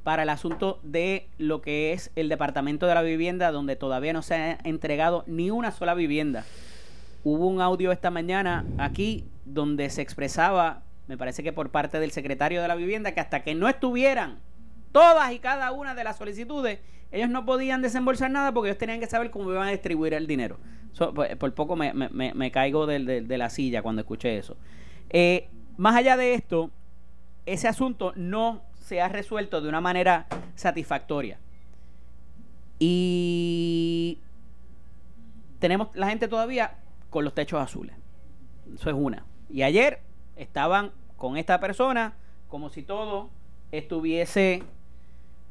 para 0.03 0.25
el 0.25 0.29
asunto 0.29 0.79
de 0.83 1.27
lo 1.39 1.63
que 1.63 1.95
es 1.95 2.11
el 2.17 2.29
Departamento 2.29 2.87
de 2.87 2.95
la 2.95 3.03
Vivienda, 3.03 3.51
donde 3.51 3.77
todavía 3.77 4.13
no 4.13 4.21
se 4.21 4.35
ha 4.35 4.59
entregado 4.63 5.25
ni 5.27 5.51
una 5.51 5.71
sola 5.71 5.95
vivienda 5.95 6.45
Hubo 7.25 7.47
un 7.47 7.61
audio 7.61 7.93
esta 7.93 8.11
mañana 8.11 8.65
aquí 8.79 9.25
donde 9.45 9.91
se 9.91 10.03
expresaba, 10.03 10.83
me 11.07 11.17
parece 11.17 11.43
que 11.43 11.53
por 11.53 11.71
parte 11.71 12.01
del 12.01 12.11
secretario 12.11 12.63
de 12.63 12.69
la 12.69 12.75
vivienda, 12.75 13.13
que 13.13 13.21
hasta 13.21 13.43
que 13.43 13.55
no 13.55 13.69
estuvieran 13.69 14.41
todas 14.93 15.33
y 15.33 15.39
cada 15.39 15.73
una 15.73 15.95
de 15.95 16.05
las 16.05 16.17
solicitudes, 16.17 16.81
ellos 17.11 17.29
no 17.29 17.45
podían 17.45 17.83
desembolsar 17.83 18.31
nada 18.31 18.53
porque 18.53 18.71
ellos 18.71 18.79
tenían 18.79 19.01
que 19.01 19.07
saber 19.07 19.31
cómo 19.31 19.51
iban 19.51 19.69
a 19.69 19.71
distribuir 19.71 20.15
el 20.15 20.27
dinero. 20.27 20.59
Pues, 21.15 21.37
por, 21.37 21.55
poco 21.55 21.77
me, 21.77 22.51
caigo 22.51 22.87
de, 22.87 23.39
la 23.39 23.51
silla 23.51 23.83
cuando 23.83 24.01
escuché 24.03 24.39
eso. 24.39 24.57
Eh, 25.11 25.49
más 25.77 25.95
allá 25.95 26.17
de 26.17 26.35
esto, 26.35 26.71
ese 27.47 27.69
asunto 27.69 28.13
no 28.17 28.63
se 28.75 29.01
ha 29.01 29.09
resuelto 29.09 29.61
de 29.61 29.69
una 29.69 29.81
manera 29.81 30.27
satisfactoria. 30.55 31.39
Y 32.79 34.19
tenemos 35.59 35.89
la 35.95 36.09
gente 36.09 36.29
todavía 36.29 36.82
con 37.13 37.25
los 37.25 37.35
techos 37.35 37.61
azules. 37.61 37.95
Eso 38.75 38.89
es 38.89 38.97
una. 38.97 39.25
Y 39.51 39.63
ayer 39.63 40.01
estaban 40.35 40.93
con 41.17 41.37
esta 41.37 41.61
persona 41.61 42.15
como 42.49 42.71
si 42.71 42.83
todo 42.83 43.29
estuviese 43.71 44.63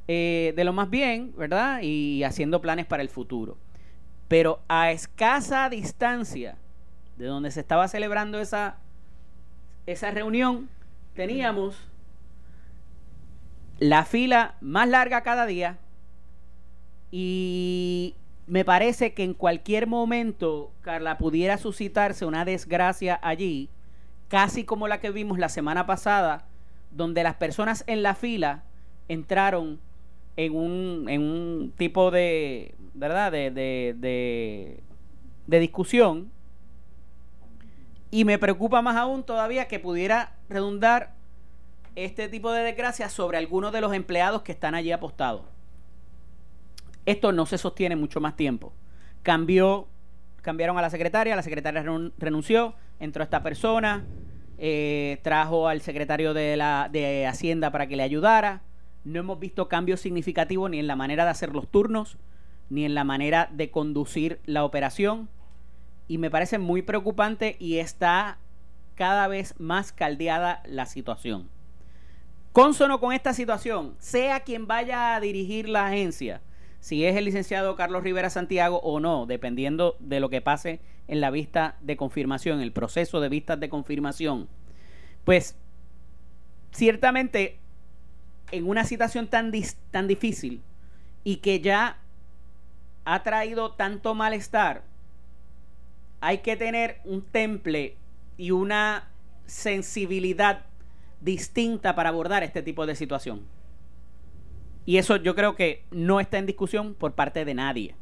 eh, 0.08 0.54
de 0.56 0.63
lo 0.63 0.74
más 0.74 0.89
bien, 0.89 1.34
¿verdad? 1.38 1.82
Y 1.84 2.24
haciendo 2.24 2.62
planes 2.62 2.88
para 2.88 3.04
el 3.04 3.10
futuro. 3.10 3.58
Pero 4.28 4.60
a 4.67 4.91
escasa 4.91 5.69
distancia 5.69 6.58
de 7.17 7.28
donde 7.28 7.52
se 7.52 7.60
estaba 7.60 7.88
celebrando 7.88 8.39
esa, 8.39 8.78
esa 9.86 10.10
reunión, 10.10 10.67
teníamos 11.13 11.78
la 13.78 14.04
fila 14.04 14.56
más 14.62 14.89
larga 14.89 15.21
cada 15.21 15.45
día 15.45 15.78
y 17.12 18.15
me 18.52 18.66
parece 18.66 19.14
que 19.14 19.24
en 19.24 19.34
cualquier 19.34 19.88
momento, 19.88 20.74
Carla, 20.82 21.18
pudiera 21.18 21.58
suscitarse 21.58 22.26
una 22.26 22.44
desgracia 22.44 23.18
allí, 23.24 23.70
casi 24.28 24.66
como 24.66 24.90
la 24.90 25.00
que 25.00 25.10
vimos 25.10 25.40
la 25.40 25.48
semana 25.48 25.86
pasada, 25.86 26.50
donde 26.92 27.24
las 27.24 27.36
personas 27.36 27.86
en 27.88 28.04
la 28.04 28.14
fila 28.14 28.66
entraron 29.08 29.80
en 30.36 30.54
un, 30.54 31.06
en 31.08 31.22
un 31.22 31.74
tipo 31.78 32.12
de, 32.12 32.76
¿verdad? 32.94 33.32
De, 33.32 33.52
de, 33.52 34.84
de, 35.48 35.60
discusión. 35.62 36.30
Y 38.10 38.26
me 38.26 38.38
preocupa 38.38 38.82
más 38.82 38.98
aún 38.98 39.24
todavía 39.24 39.70
que 39.70 39.80
pudiera 39.80 40.34
redundar 40.50 41.14
este 41.96 42.28
tipo 42.28 42.52
de 42.52 42.64
desgracia 42.64 43.08
sobre 43.08 43.38
algunos 43.38 43.72
de 43.72 43.80
los 43.80 43.94
empleados 43.94 44.42
que 44.42 44.52
están 44.52 44.76
allí 44.76 44.92
apostados. 44.92 45.44
Esto 47.06 47.32
no 47.32 47.46
se 47.46 47.58
sostiene 47.58 47.96
mucho 47.96 48.22
más 48.22 48.36
tiempo. 48.36 48.74
Cambió, 49.24 49.88
cambiaron 50.42 50.78
a 50.78 50.82
la 50.82 50.90
secretaria, 50.90 51.36
la 51.36 51.44
secretaria 51.44 51.84
renunció, 52.18 52.76
entró 53.00 53.24
esta 53.24 53.44
persona, 53.44 54.06
eh, 54.58 55.20
trajo 55.24 55.68
al 55.68 55.82
secretario 55.82 56.34
de, 56.34 56.56
la, 56.58 56.90
de 56.92 57.26
Hacienda 57.26 57.72
para 57.72 57.88
que 57.88 57.96
le 57.96 58.04
ayudara. 58.04 58.62
No 59.04 59.20
hemos 59.20 59.40
visto 59.40 59.68
cambios 59.68 60.00
significativos 60.00 60.70
ni 60.70 60.80
en 60.80 60.88
la 60.88 60.96
manera 60.96 61.24
de 61.24 61.32
hacer 61.32 61.54
los 61.54 61.68
turnos, 61.68 62.18
ni 62.70 62.86
en 62.86 62.94
la 62.94 63.04
manera 63.04 63.50
de 63.52 63.72
conducir 63.72 64.40
la 64.46 64.64
operación. 64.64 65.30
Y 66.08 66.20
me 66.20 66.30
parece 66.30 66.60
muy 66.60 66.84
preocupante 66.84 67.56
y 67.60 67.78
está 67.78 68.38
cada 68.96 69.28
vez 69.28 69.60
más 69.60 69.92
caldeada 69.92 70.62
la 70.66 70.86
situación. 70.86 71.50
Consono 72.52 73.00
con 73.00 73.14
esta 73.14 73.34
situación, 73.34 73.96
sea 73.98 74.42
quien 74.42 74.68
vaya 74.68 75.16
a 75.16 75.20
dirigir 75.22 75.70
la 75.70 75.88
agencia, 75.88 76.42
si 76.82 77.06
es 77.06 77.15
el 77.15 77.26
licenciado 77.26 77.76
Carlos 77.76 78.04
Rivera 78.04 78.32
Santiago 78.32 78.82
o 78.84 79.00
no, 79.00 79.28
dependiendo 79.28 79.96
de 80.00 80.20
lo 80.20 80.30
que 80.30 80.41
pase 80.41 80.82
en 81.08 81.22
la 81.22 81.30
vista 81.30 81.78
de 81.80 81.96
confirmación, 81.96 82.60
el 82.60 82.74
proceso 82.74 83.22
de 83.22 83.30
vistas 83.30 83.60
de 83.60 83.70
confirmación, 83.70 84.50
pues 85.24 85.56
ciertamente 86.72 87.60
en 88.52 88.67
una 88.67 88.84
situación 88.84 89.28
tan, 89.28 89.52
tan 89.91 90.08
difícil 90.08 90.63
y 91.24 91.38
que 91.38 91.62
ya 91.62 92.00
ha 93.06 93.22
traído 93.22 93.74
tanto 93.74 94.15
malestar, 94.15 94.84
hay 96.20 96.39
que 96.39 96.58
tener 96.58 97.00
un 97.04 97.22
temple 97.22 97.96
y 98.38 98.50
una 98.50 99.08
sensibilidad 99.46 100.65
distinta 101.20 101.94
para 101.94 102.10
abordar 102.10 102.41
este 102.41 102.63
tipo 102.63 102.88
de 102.88 102.96
situación. 102.96 103.46
Y 104.86 104.98
eso 104.98 105.17
yo 105.17 105.36
creo 105.36 105.56
que 105.56 105.84
no 105.91 106.20
está 106.20 106.38
en 106.38 106.46
discusión 106.46 106.96
por 106.96 107.13
parte 107.13 107.46
de 107.46 107.54
nadie. 107.54 107.96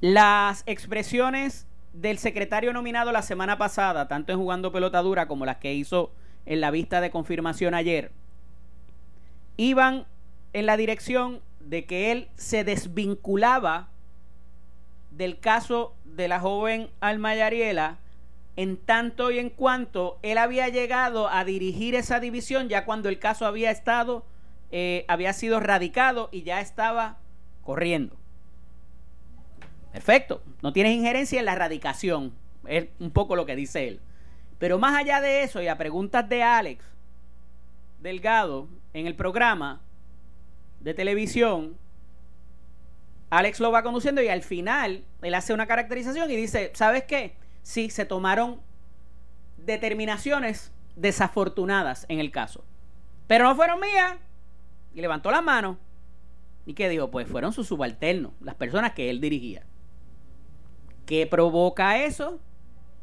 Las 0.00 0.62
expresiones 0.66 1.66
del 1.92 2.18
secretario 2.18 2.72
nominado 2.72 3.10
la 3.12 3.22
semana 3.22 3.58
pasada, 3.58 4.08
tanto 4.08 4.32
en 4.32 4.38
jugando 4.38 4.70
pelota 4.70 5.00
dura 5.02 5.26
como 5.26 5.46
las 5.46 5.56
que 5.56 5.74
hizo 5.74 6.12
en 6.44 6.60
la 6.60 6.70
vista 6.70 7.00
de 7.00 7.10
confirmación 7.10 7.74
ayer, 7.74 8.12
iban 9.56 10.06
en 10.52 10.66
la 10.66 10.76
dirección 10.76 11.40
de 11.60 11.86
que 11.86 12.12
él 12.12 12.28
se 12.36 12.62
desvinculaba 12.64 13.88
del 15.10 15.40
caso 15.40 15.94
de 16.04 16.28
la 16.28 16.40
joven 16.40 16.90
Alma 17.00 17.34
Yariela 17.34 17.98
en 18.56 18.76
tanto 18.76 19.30
y 19.30 19.38
en 19.38 19.50
cuanto 19.50 20.18
él 20.22 20.38
había 20.38 20.68
llegado 20.68 21.28
a 21.28 21.44
dirigir 21.44 21.94
esa 21.94 22.20
división 22.20 22.68
ya 22.68 22.84
cuando 22.84 23.08
el 23.08 23.18
caso 23.18 23.46
había 23.46 23.70
estado 23.70 24.24
eh, 24.70 25.04
había 25.08 25.32
sido 25.32 25.60
radicado 25.60 26.28
y 26.32 26.42
ya 26.42 26.60
estaba 26.60 27.18
corriendo. 27.62 28.16
Perfecto, 29.92 30.42
no 30.62 30.72
tienes 30.72 30.94
injerencia 30.94 31.38
en 31.38 31.46
la 31.46 31.54
radicación, 31.54 32.34
es 32.66 32.88
un 32.98 33.10
poco 33.10 33.36
lo 33.36 33.46
que 33.46 33.56
dice 33.56 33.88
él. 33.88 34.00
Pero 34.58 34.78
más 34.78 34.96
allá 34.96 35.20
de 35.20 35.42
eso 35.42 35.62
y 35.62 35.68
a 35.68 35.78
preguntas 35.78 36.28
de 36.28 36.42
Alex 36.42 36.84
Delgado 38.00 38.68
en 38.92 39.06
el 39.06 39.14
programa 39.14 39.80
de 40.80 40.94
televisión, 40.94 41.76
Alex 43.30 43.58
lo 43.60 43.72
va 43.72 43.82
conduciendo 43.82 44.22
y 44.22 44.28
al 44.28 44.42
final 44.42 45.04
él 45.22 45.34
hace 45.34 45.52
una 45.52 45.66
caracterización 45.66 46.30
y 46.30 46.36
dice, 46.36 46.70
¿sabes 46.74 47.04
qué? 47.04 47.36
Sí, 47.62 47.90
se 47.90 48.04
tomaron 48.04 48.60
determinaciones 49.56 50.72
desafortunadas 50.94 52.06
en 52.08 52.20
el 52.20 52.30
caso. 52.30 52.64
Pero 53.26 53.44
no 53.44 53.56
fueron 53.56 53.80
mías 53.80 54.16
y 54.96 55.02
levantó 55.02 55.30
la 55.30 55.42
mano. 55.42 55.78
¿Y 56.64 56.72
qué 56.74 56.88
dijo? 56.88 57.10
Pues 57.10 57.28
fueron 57.28 57.52
sus 57.52 57.68
subalternos, 57.68 58.32
las 58.40 58.54
personas 58.56 58.94
que 58.94 59.10
él 59.10 59.20
dirigía. 59.20 59.62
¿Qué 61.04 61.26
provoca 61.26 62.02
eso? 62.02 62.40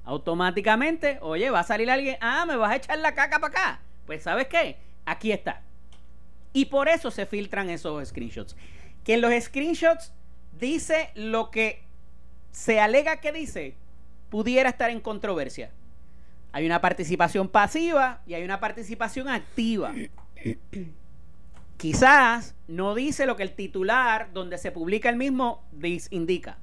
Automáticamente, 0.04 1.20
oye, 1.22 1.50
va 1.52 1.60
a 1.60 1.64
salir 1.64 1.90
alguien, 1.90 2.18
ah, 2.20 2.46
me 2.46 2.58
vas 2.58 2.72
a 2.72 2.76
echar 2.78 2.98
la 2.98 3.14
caca 3.14 3.40
para 3.40 3.54
acá. 3.54 3.82
Pues 4.08 4.24
sabes 4.24 4.48
qué, 4.48 4.78
aquí 5.06 5.32
está. 5.32 5.62
Y 6.52 6.66
por 6.66 6.90
eso 6.90 7.12
se 7.12 7.28
filtran 7.28 7.70
esos 7.70 8.10
screenshots. 8.10 8.58
Que 9.04 9.14
en 9.14 9.22
los 9.22 9.32
screenshots 9.42 10.14
dice 10.60 11.12
lo 11.14 11.52
que 11.52 11.84
se 12.52 12.80
alega 12.80 13.18
que 13.18 13.32
dice, 13.32 13.78
pudiera 14.30 14.70
estar 14.70 14.90
en 14.90 15.00
controversia. 15.00 15.72
Hay 16.54 16.66
una 16.66 16.82
participación 16.82 17.48
pasiva 17.48 18.24
y 18.26 18.34
hay 18.34 18.44
una 18.44 18.60
participación 18.60 19.30
activa. 19.30 19.94
Quizás 21.84 22.56
no 22.70 22.96
dice 22.96 23.26
lo 23.26 23.36
que 23.36 23.44
el 23.44 23.52
titular 23.52 24.30
donde 24.32 24.58
se 24.58 24.72
publica 24.72 25.10
el 25.10 25.18
mismo 25.18 25.66
indica. 26.12 26.58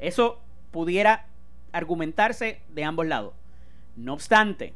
Eso 0.00 0.40
pudiera 0.72 1.26
argumentarse 1.70 2.60
de 2.70 2.82
ambos 2.82 3.06
lados. 3.06 3.34
No 3.94 4.14
obstante, 4.14 4.74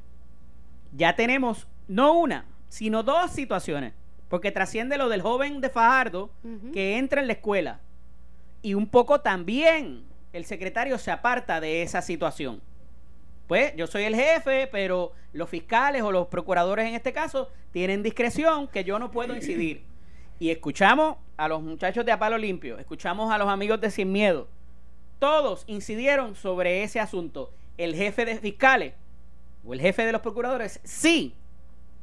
ya 0.92 1.16
tenemos 1.16 1.66
no 1.88 2.12
una, 2.12 2.44
sino 2.68 3.02
dos 3.02 3.32
situaciones, 3.32 3.92
porque 4.28 4.52
trasciende 4.52 4.98
lo 4.98 5.08
del 5.08 5.20
joven 5.20 5.61
de 5.61 5.68
Fajardo 5.68 6.30
que 6.72 6.96
entra 6.96 7.20
en 7.20 7.26
la 7.26 7.32
escuela 7.32 7.80
y 8.62 8.74
un 8.74 8.87
poco 8.87 9.20
también 9.20 10.04
el 10.32 10.44
secretario 10.44 10.96
se 10.98 11.11
aparta 11.11 11.61
de 11.61 11.82
esa 11.82 12.02
situación. 12.02 12.62
Pues 13.48 13.74
yo 13.74 13.88
soy 13.88 14.04
el 14.04 14.14
jefe, 14.14 14.68
pero 14.70 15.11
los 15.32 15.48
fiscales 15.48 16.02
o 16.02 16.12
los 16.12 16.28
procuradores 16.28 16.87
en 16.87 16.94
este 16.94 17.12
caso 17.12 17.50
tienen 17.72 18.04
discreción 18.04 18.68
que 18.68 18.84
yo 18.84 19.00
no 19.00 19.11
puedo 19.11 19.34
incidir. 19.34 19.88
Y 20.38 20.51
escuchamos 20.51 21.16
a 21.37 21.48
los 21.48 21.62
muchachos 21.62 22.05
de 22.05 22.12
Apalo 22.12 22.38
Limpio, 22.38 22.79
escuchamos 22.79 23.33
a 23.33 23.38
los 23.38 23.48
amigos 23.48 23.81
de 23.81 23.90
Sin 23.90 24.12
Miedo. 24.12 24.48
Todos 25.18 25.64
incidieron 25.66 26.37
sobre 26.37 26.83
ese 26.85 27.01
asunto. 27.01 27.53
El 27.77 27.94
jefe 27.94 28.24
de 28.24 28.37
fiscales 28.37 28.94
o 29.64 29.72
el 29.72 29.81
jefe 29.81 30.05
de 30.05 30.12
los 30.12 30.20
procuradores 30.20 30.81
sí 30.85 31.35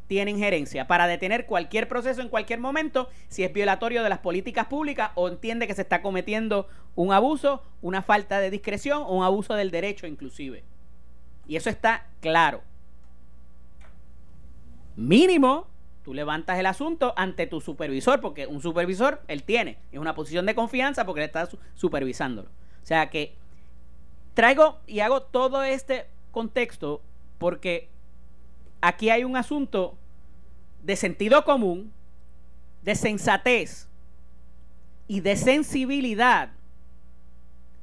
tiene 0.08 0.32
injerencia 0.32 0.88
para 0.88 1.08
detener 1.08 1.46
cualquier 1.46 1.88
proceso 1.88 2.22
en 2.22 2.30
cualquier 2.30 2.60
momento 2.60 3.10
si 3.28 3.44
es 3.44 3.52
violatorio 3.52 4.04
de 4.04 4.10
las 4.10 4.20
políticas 4.20 4.68
públicas 4.68 5.12
o 5.16 5.28
entiende 5.28 5.68
que 5.68 5.74
se 5.74 5.82
está 5.82 6.02
cometiendo 6.02 6.68
un 6.96 7.12
abuso, 7.12 7.64
una 7.82 8.02
falta 8.02 8.40
de 8.40 8.52
discreción 8.52 9.02
o 9.02 9.16
un 9.16 9.24
abuso 9.24 9.56
del 9.56 9.72
derecho 9.72 10.08
inclusive. 10.08 10.64
Y 11.48 11.56
eso 11.56 11.70
está 11.70 12.08
claro. 12.22 12.62
Mínimo 14.96 15.68
tú 16.06 16.14
levantas 16.14 16.60
el 16.60 16.68
asunto 16.68 17.16
ante 17.18 17.48
tu 17.48 17.60
supervisor, 17.60 18.22
porque 18.22 18.46
un 18.46 18.62
supervisor 18.62 19.24
él 19.28 19.42
tiene, 19.42 19.80
es 19.92 19.98
una 19.98 20.14
posición 20.14 20.46
de 20.46 20.54
confianza 20.54 21.04
porque 21.04 21.22
le 21.22 21.26
está 21.26 21.50
supervisándolo. 21.74 22.48
O 22.48 22.86
sea 22.86 23.10
que 23.10 23.34
traigo 24.36 24.78
y 24.86 25.00
hago 25.00 25.24
todo 25.24 25.64
este 25.64 26.06
contexto 26.30 27.02
porque 27.40 27.90
aquí 28.82 29.10
hay 29.10 29.24
un 29.24 29.36
asunto 29.36 29.98
de 30.84 30.96
sentido 30.96 31.44
común, 31.44 31.92
de 32.84 32.94
sensatez 32.94 33.90
y 35.08 35.22
de 35.22 35.36
sensibilidad 35.36 36.52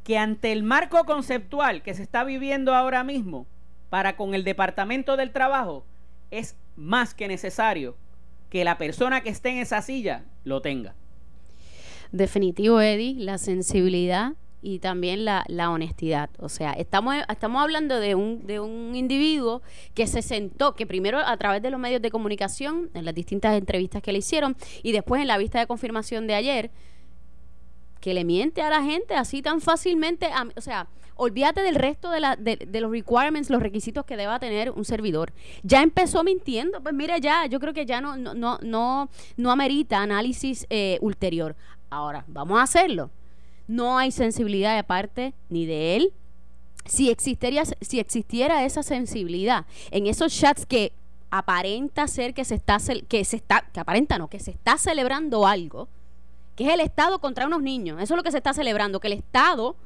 que 0.04 0.16
ante 0.16 0.52
el 0.52 0.62
marco 0.62 1.04
conceptual 1.06 1.82
que 1.82 1.94
se 1.94 2.04
está 2.04 2.22
viviendo 2.22 2.72
ahora 2.72 3.02
mismo 3.02 3.48
para 3.90 4.14
con 4.14 4.34
el 4.36 4.44
Departamento 4.44 5.16
del 5.16 5.32
Trabajo 5.32 5.84
es 6.30 6.56
más 6.76 7.14
que 7.14 7.26
necesario 7.26 7.96
que 8.52 8.64
la 8.64 8.76
persona 8.76 9.22
que 9.22 9.30
esté 9.30 9.48
en 9.48 9.56
esa 9.56 9.80
silla 9.80 10.26
lo 10.44 10.60
tenga. 10.60 10.94
Definitivo, 12.10 12.82
Eddie, 12.82 13.14
la 13.14 13.38
sensibilidad 13.38 14.34
y 14.60 14.78
también 14.80 15.24
la, 15.24 15.42
la, 15.48 15.70
honestidad. 15.70 16.28
O 16.38 16.50
sea, 16.50 16.74
estamos, 16.74 17.14
estamos 17.30 17.62
hablando 17.62 17.98
de 17.98 18.14
un, 18.14 18.46
de 18.46 18.60
un 18.60 18.94
individuo 18.94 19.62
que 19.94 20.06
se 20.06 20.20
sentó, 20.20 20.74
que 20.74 20.86
primero 20.86 21.18
a 21.18 21.34
través 21.38 21.62
de 21.62 21.70
los 21.70 21.80
medios 21.80 22.02
de 22.02 22.10
comunicación, 22.10 22.90
en 22.92 23.06
las 23.06 23.14
distintas 23.14 23.56
entrevistas 23.56 24.02
que 24.02 24.12
le 24.12 24.18
hicieron, 24.18 24.54
y 24.82 24.92
después 24.92 25.22
en 25.22 25.28
la 25.28 25.38
vista 25.38 25.58
de 25.58 25.66
confirmación 25.66 26.26
de 26.26 26.34
ayer, 26.34 26.70
que 28.02 28.12
le 28.12 28.24
miente 28.24 28.60
a 28.60 28.68
la 28.68 28.82
gente 28.82 29.14
así 29.14 29.40
tan 29.40 29.62
fácilmente. 29.62 30.28
o 30.54 30.60
sea, 30.60 30.88
olvídate 31.16 31.62
del 31.62 31.76
resto 31.76 32.10
de, 32.10 32.20
la, 32.20 32.36
de, 32.36 32.80
los 32.80 32.90
requirements, 32.90 33.48
los 33.48 33.62
requisitos 33.62 34.04
que 34.04 34.18
deba 34.18 34.38
tener 34.38 34.70
un 34.70 34.84
servidor. 34.84 35.32
Ya 35.62 35.82
empezó 35.82 36.22
mintiendo, 36.22 36.82
pues 36.82 36.94
mira, 36.94 37.16
ya, 37.16 37.46
yo 37.46 37.58
creo 37.58 37.72
que 37.72 37.86
ya 37.86 38.02
no, 38.02 38.18
no, 38.18 38.34
no, 38.34 38.58
no, 38.60 39.08
no 39.38 39.50
amerita 39.50 40.02
análisis 40.02 40.66
eh, 40.68 40.98
ulterior. 41.00 41.56
Ahora, 41.88 42.24
vamos 42.28 42.58
a 42.58 42.62
hacerlo 42.64 43.10
no 43.72 43.98
hay 43.98 44.10
sensibilidad 44.10 44.76
de 44.76 44.84
parte 44.84 45.34
ni 45.48 45.66
de 45.66 45.96
él. 45.96 46.12
Si 46.84 47.10
existiera, 47.10 47.62
si 47.80 48.00
existiera 48.00 48.64
esa 48.64 48.82
sensibilidad 48.82 49.66
en 49.90 50.06
esos 50.06 50.36
chats 50.36 50.66
que 50.66 50.92
aparenta 51.30 52.08
ser 52.08 52.34
que 52.34 52.44
se 52.44 52.54
está 52.54 52.78
que 53.08 53.24
se 53.24 53.36
está 53.36 53.64
que 53.72 53.80
aparenta 53.80 54.18
no 54.18 54.28
que 54.28 54.38
se 54.38 54.50
está 54.50 54.76
celebrando 54.76 55.46
algo 55.46 55.88
que 56.56 56.64
es 56.66 56.74
el 56.74 56.80
Estado 56.80 57.20
contra 57.20 57.46
unos 57.46 57.62
niños 57.62 58.00
eso 58.00 58.14
es 58.14 58.16
lo 58.16 58.22
que 58.22 58.30
se 58.30 58.38
está 58.38 58.52
celebrando 58.52 59.00
que 59.00 59.08
el 59.08 59.14
Estado 59.14 59.76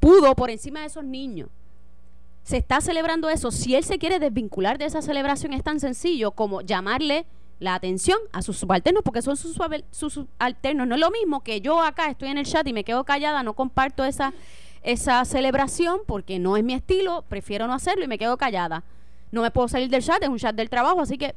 pudo 0.00 0.34
por 0.34 0.50
encima 0.50 0.80
de 0.80 0.86
esos 0.86 1.04
niños 1.04 1.48
se 2.42 2.56
está 2.56 2.80
celebrando 2.80 3.28
eso 3.28 3.50
si 3.50 3.74
él 3.74 3.84
se 3.84 3.98
quiere 3.98 4.18
desvincular 4.18 4.78
de 4.78 4.86
esa 4.86 5.02
celebración 5.02 5.52
es 5.52 5.62
tan 5.62 5.80
sencillo 5.80 6.32
como 6.32 6.60
llamarle 6.60 7.26
la 7.62 7.74
atención 7.74 8.18
a 8.32 8.42
sus 8.42 8.58
subalternos 8.58 9.02
porque 9.04 9.22
son 9.22 9.36
sus, 9.36 9.54
subalternos. 9.54 10.86
No 10.86 10.94
es 10.96 11.00
lo 11.00 11.10
mismo 11.10 11.42
que 11.42 11.60
yo 11.60 11.80
acá 11.80 12.10
estoy 12.10 12.28
en 12.28 12.38
el 12.38 12.46
chat 12.46 12.66
y 12.66 12.72
me 12.72 12.84
quedo 12.84 13.04
callada, 13.04 13.42
no 13.44 13.54
comparto 13.54 14.04
esa, 14.04 14.34
esa 14.82 15.24
celebración 15.24 16.00
porque 16.06 16.40
no 16.40 16.56
es 16.56 16.64
mi 16.64 16.74
estilo, 16.74 17.24
prefiero 17.28 17.68
no 17.68 17.74
hacerlo 17.74 18.04
y 18.04 18.08
me 18.08 18.18
quedo 18.18 18.36
callada. 18.36 18.82
No 19.30 19.42
me 19.42 19.50
puedo 19.50 19.68
salir 19.68 19.88
del 19.88 20.02
chat, 20.02 20.22
es 20.22 20.28
un 20.28 20.38
chat 20.38 20.54
del 20.54 20.68
trabajo, 20.68 21.00
así 21.00 21.16
que, 21.16 21.34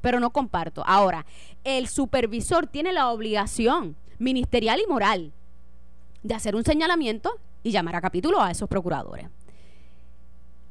pero 0.00 0.18
no 0.18 0.30
comparto. 0.30 0.82
Ahora, 0.86 1.26
el 1.64 1.88
supervisor 1.88 2.66
tiene 2.66 2.92
la 2.92 3.10
obligación 3.10 3.96
ministerial 4.18 4.80
y 4.80 4.86
moral 4.86 5.32
de 6.22 6.34
hacer 6.34 6.54
un 6.56 6.64
señalamiento 6.64 7.38
y 7.62 7.70
llamar 7.70 7.96
a 7.96 8.00
capítulo 8.00 8.40
a 8.40 8.50
esos 8.50 8.68
procuradores. 8.68 9.26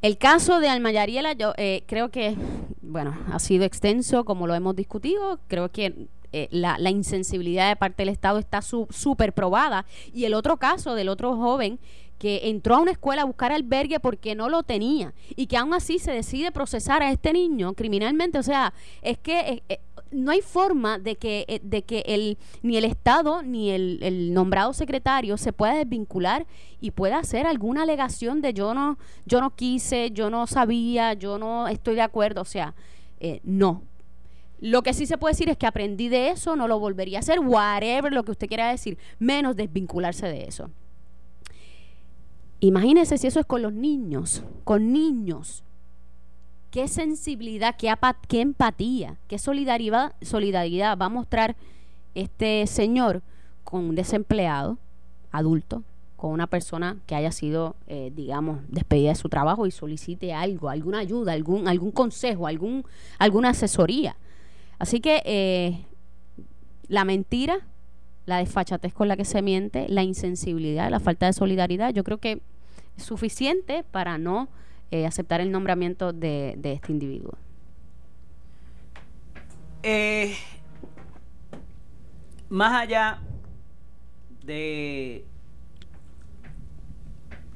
El 0.02 0.18
caso 0.18 0.60
de 0.60 0.68
Almayariela, 0.68 1.34
yo 1.34 1.54
eh, 1.58 1.84
creo 1.88 2.12
que, 2.12 2.36
bueno, 2.82 3.18
ha 3.32 3.40
sido 3.40 3.64
extenso 3.64 4.26
como 4.26 4.48
lo 4.48 4.54
hemos 4.54 4.76
discutido. 4.76 5.40
Creo 5.48 5.72
que 5.72 6.08
eh, 6.34 6.50
la, 6.52 6.78
insensibilidad 6.90 7.70
de 7.70 7.76
parte 7.78 8.02
del 8.02 8.10
Estado 8.10 8.38
está 8.38 8.62
súper 8.62 9.32
probada. 9.34 9.86
Y 10.14 10.26
el 10.26 10.34
otro 10.34 10.58
caso 10.58 10.94
del 10.96 11.08
otro 11.08 11.38
joven 11.38 11.80
que 12.20 12.50
entró 12.50 12.76
a 12.76 12.80
una 12.80 12.92
escuela 12.92 13.22
a 13.22 13.26
buscar 13.26 13.52
albergue 13.52 14.00
porque 14.00 14.36
no 14.36 14.50
lo 14.50 14.64
tenía 14.64 15.14
y 15.36 15.48
que 15.48 15.58
aún 15.58 15.74
así 15.74 16.00
se 16.00 16.12
decide 16.12 16.52
procesar 16.52 17.02
a 17.02 17.12
este 17.12 17.32
niño 17.32 17.74
criminalmente. 17.74 18.40
O 18.40 18.44
sea, 18.44 18.74
es 19.02 19.18
que 19.18 19.64
eh, 19.70 19.80
no 20.14 20.32
hay 20.32 20.42
forma 20.42 21.00
de 21.00 21.16
que, 21.16 21.46
eh, 21.48 21.60
de 21.64 21.84
que 21.84 22.04
el, 22.08 22.38
ni 22.62 22.78
el 22.78 22.86
Estado 22.86 23.42
ni 23.44 23.72
el, 23.72 24.34
nombrado 24.34 24.74
secretario 24.74 25.38
se 25.38 25.54
pueda 25.54 25.76
desvincular 25.76 26.46
y 26.80 26.92
pueda 26.92 27.20
hacer 27.20 27.46
alguna 27.46 27.84
alegación 27.84 28.42
de 28.42 28.54
yo 28.54 28.74
no, 28.74 28.98
yo 29.26 29.42
no 29.42 29.56
quise, 29.56 30.12
yo 30.12 30.30
no 30.30 30.48
sabía, 30.48 31.14
yo 31.14 31.38
no 31.38 31.68
estoy 31.68 31.96
de 31.96 32.02
acuerdo. 32.02 32.42
O 32.42 32.46
sea, 32.46 32.74
eh, 33.20 33.40
no. 33.44 33.84
Lo 34.60 34.82
que 34.82 34.94
sí 34.94 35.06
se 35.06 35.18
puede 35.18 35.34
decir 35.34 35.50
es 35.50 35.58
que 35.58 35.68
aprendí 35.68 36.08
de 36.10 36.30
eso, 36.30 36.56
no 36.56 36.68
lo 36.68 36.80
volvería 36.80 37.18
a 37.18 37.20
hacer, 37.20 37.40
whatever 37.40 38.14
lo 38.14 38.24
que 38.24 38.32
usted 38.32 38.48
quiera 38.48 38.70
decir, 38.70 38.98
menos 39.20 39.56
desvincularse 39.56 40.28
de 40.28 40.46
eso. 40.46 40.70
Imagínese 42.62 43.18
si 43.18 43.28
eso 43.28 43.42
es 43.42 43.46
con 43.46 43.62
los 43.62 43.74
niños, 43.74 44.44
con 44.64 44.94
niños 44.94 45.64
qué 46.74 46.88
sensibilidad, 46.88 47.76
qué, 47.78 48.42
empatía, 48.42 49.18
qué 49.28 49.38
solidaridad, 49.38 50.16
solidaridad 50.24 50.98
va 50.98 51.06
a 51.06 51.10
mostrar 51.10 51.56
este 52.16 52.66
señor 52.66 53.22
con 53.64 53.86
un 53.90 53.96
desempleado 53.96 54.80
adulto, 55.32 55.84
con 56.16 56.32
una 56.32 56.48
persona 56.48 56.98
que 57.06 57.14
haya 57.14 57.32
sido, 57.32 57.76
eh, 57.86 58.12
digamos, 58.16 58.62
despedida 58.70 59.10
de 59.10 59.16
su 59.16 59.30
trabajo 59.30 59.68
y 59.68 59.72
solicite 59.72 60.34
algo, 60.34 60.68
alguna 60.68 60.98
ayuda, 60.98 61.34
algún, 61.34 61.68
algún 61.68 61.92
consejo, 61.92 62.48
algún, 62.48 62.84
alguna 63.20 63.50
asesoría. 63.50 64.16
Así 64.80 65.00
que 65.00 65.22
eh, 65.26 65.86
la 66.88 67.06
mentira, 67.06 67.60
la 68.26 68.40
desfachatez 68.40 68.96
con 68.96 69.08
la 69.08 69.16
que 69.16 69.26
se 69.26 69.44
miente, 69.44 69.86
la 69.90 70.02
insensibilidad, 70.02 70.90
la 70.90 71.00
falta 71.00 71.28
de 71.28 71.34
solidaridad, 71.34 71.94
yo 71.94 72.04
creo 72.04 72.18
que 72.18 72.42
es 72.98 73.04
suficiente 73.04 73.84
para 73.84 74.18
no 74.18 74.50
eh, 74.94 75.08
aceptar 75.08 75.42
el 75.42 75.52
nombramiento 75.52 76.14
de, 76.14 76.56
este 76.64 76.92
individuo? 76.92 77.34
Eh, 79.82 80.36
más 82.48 82.80
allá 82.80 83.20
de 84.46 85.26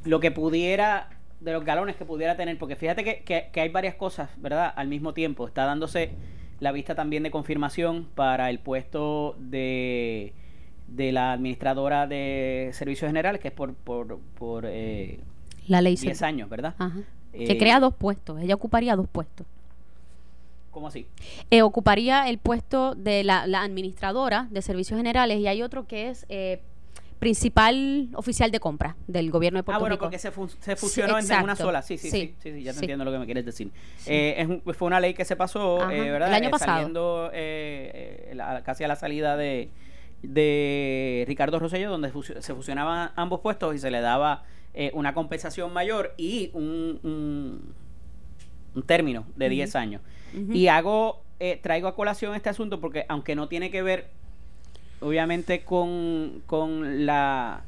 lo 0.04 0.19
que 0.19 0.32
pudiera, 0.32 1.10
de 1.39 1.54
los 1.54 1.63
galones 1.63 1.95
que 1.95 2.06
pudiera 2.06 2.36
tener, 2.36 2.58
porque 2.58 2.76
fíjate 2.76 3.04
que, 3.04 3.52
hay 3.54 3.69
varias 3.69 3.93
cosas, 3.93 4.32
¿verdad? 4.38 4.73
Al 4.76 4.88
mismo 4.88 5.13
tiempo, 5.13 5.47
está 5.47 5.65
dándose 5.65 6.13
la 6.60 6.71
vista 6.71 6.95
también 6.95 7.21
de 7.21 7.30
confirmación 7.30 8.08
para 8.15 8.50
el 8.50 8.58
puesto 8.58 9.36
de, 9.38 10.34
de 10.88 11.12
la 11.12 11.34
administradora 11.34 12.08
de 12.08 12.71
servicios 12.73 13.10
generales, 13.10 13.39
que 13.39 13.50
es 13.50 13.54
por, 13.54 13.76
por, 13.76 14.17
por 14.39 14.65
eh, 14.67 15.19
la 15.67 15.82
ley 15.82 15.97
10 15.97 16.19
años, 16.23 16.50
¿verdad? 16.50 16.73
Ajá. 16.80 17.04
Que 17.31 17.51
eh, 17.51 17.57
crea 17.57 17.79
dos 17.79 17.93
puestos. 17.93 18.39
Ella 18.41 18.55
ocuparía 18.55 18.95
dos 18.95 19.07
puestos. 19.07 19.45
¿Cómo 20.71 20.87
así? 20.87 21.07
Eh, 21.49 21.61
ocuparía 21.61 22.29
el 22.29 22.37
puesto 22.37 22.95
de 22.95 23.23
la, 23.23 23.43
administradora 23.43 24.47
de 24.51 24.61
servicios 24.61 24.97
generales 24.97 25.39
y 25.39 25.47
hay 25.47 25.63
otro 25.63 25.87
que 25.87 26.09
es 26.09 26.25
eh, 26.29 26.61
principal 27.17 28.09
oficial 28.13 28.51
de 28.51 28.59
compra 28.59 28.95
del 29.07 29.31
gobierno 29.31 29.57
de 29.57 29.63
Puerto 29.63 29.79
Rico. 29.79 29.85
Ah, 29.85 29.89
bueno, 29.89 29.99
porque 29.99 30.19
se, 30.19 30.31
fusionó 30.75 31.17
en 31.17 31.43
una 31.43 31.55
sola. 31.55 31.81
Sí, 31.81 31.97
sí, 31.97 32.11
sí, 32.11 32.35
sí, 32.39 32.63
ya 32.63 32.73
te 32.73 32.79
entiendo 32.79 33.05
lo 33.05 33.11
que 33.11 33.19
me 33.19 33.25
quieres 33.25 33.45
decir. 33.45 33.71
fue 34.05 34.87
una 34.87 34.99
ley 34.99 35.13
que 35.13 35.25
se 35.25 35.35
pasó, 35.35 35.77
¿verdad? 35.87 36.29
El 36.29 36.33
año 36.35 36.51
pasado. 36.51 36.77
Saliendo 36.77 37.31
casi 38.63 38.83
a 38.83 38.87
la 38.87 38.95
salida 38.95 39.35
de, 39.35 39.71
de 40.21 41.25
Ricardo 41.27 41.59
Rosello, 41.59 41.89
donde 41.89 42.11
se 42.41 42.53
fusionaban 42.53 43.11
ambos 43.15 43.39
puestos 43.39 43.75
y 43.75 43.79
se 43.79 43.89
le 43.89 44.01
daba 44.01 44.43
eh, 44.79 44.91
una 44.93 45.15
compensación 45.15 45.73
mayor 45.73 46.13
y 46.17 46.51
un, 46.53 46.99
un, 48.75 48.83
término 48.83 49.25
de 49.35 49.49
10 49.49 49.75
años. 49.75 50.03
Y 50.53 50.67
hago, 50.67 51.23
eh, 51.39 51.59
traigo 51.59 51.87
a 51.87 51.95
colación 51.95 52.35
este 52.35 52.49
asunto 52.49 52.79
porque 52.79 53.03
aunque 53.09 53.35
no 53.35 53.47
tiene 53.47 53.71
que 53.71 53.81
ver, 53.81 54.11
obviamente, 54.99 55.63
con, 55.65 56.43
con 56.45 57.07
la 57.07 57.63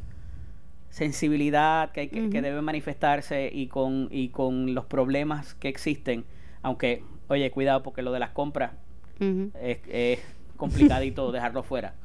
sensibilidad 0.91 1.91
que, 1.93 2.10
que, 2.10 2.41
debe 2.43 2.62
manifestarse 2.62 3.50
y 3.52 3.65
con, 3.65 4.08
y 4.12 4.30
con 4.30 4.76
los 4.76 4.86
problemas 4.86 5.56
que 5.56 5.67
existen, 5.67 6.26
aunque, 6.62 7.02
oye, 7.28 7.50
cuidado 7.50 7.82
porque 7.82 8.04
lo 8.04 8.12
de 8.12 8.19
las 8.19 8.30
compras 8.30 8.74
es, 9.19 9.80
es 9.88 10.19
complicadito 10.58 11.32
dejarlo 11.32 11.63
fuera. 11.63 11.95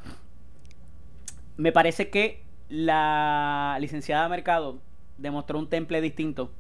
Me 1.59 1.73
parece 1.73 2.09
que 2.09 2.43
la 2.71 3.77
licenciada 3.81 4.27
Mercado 4.31 4.81
demostró 5.19 5.59
un 5.59 5.69
temple 5.69 6.01
distinto 6.01 6.51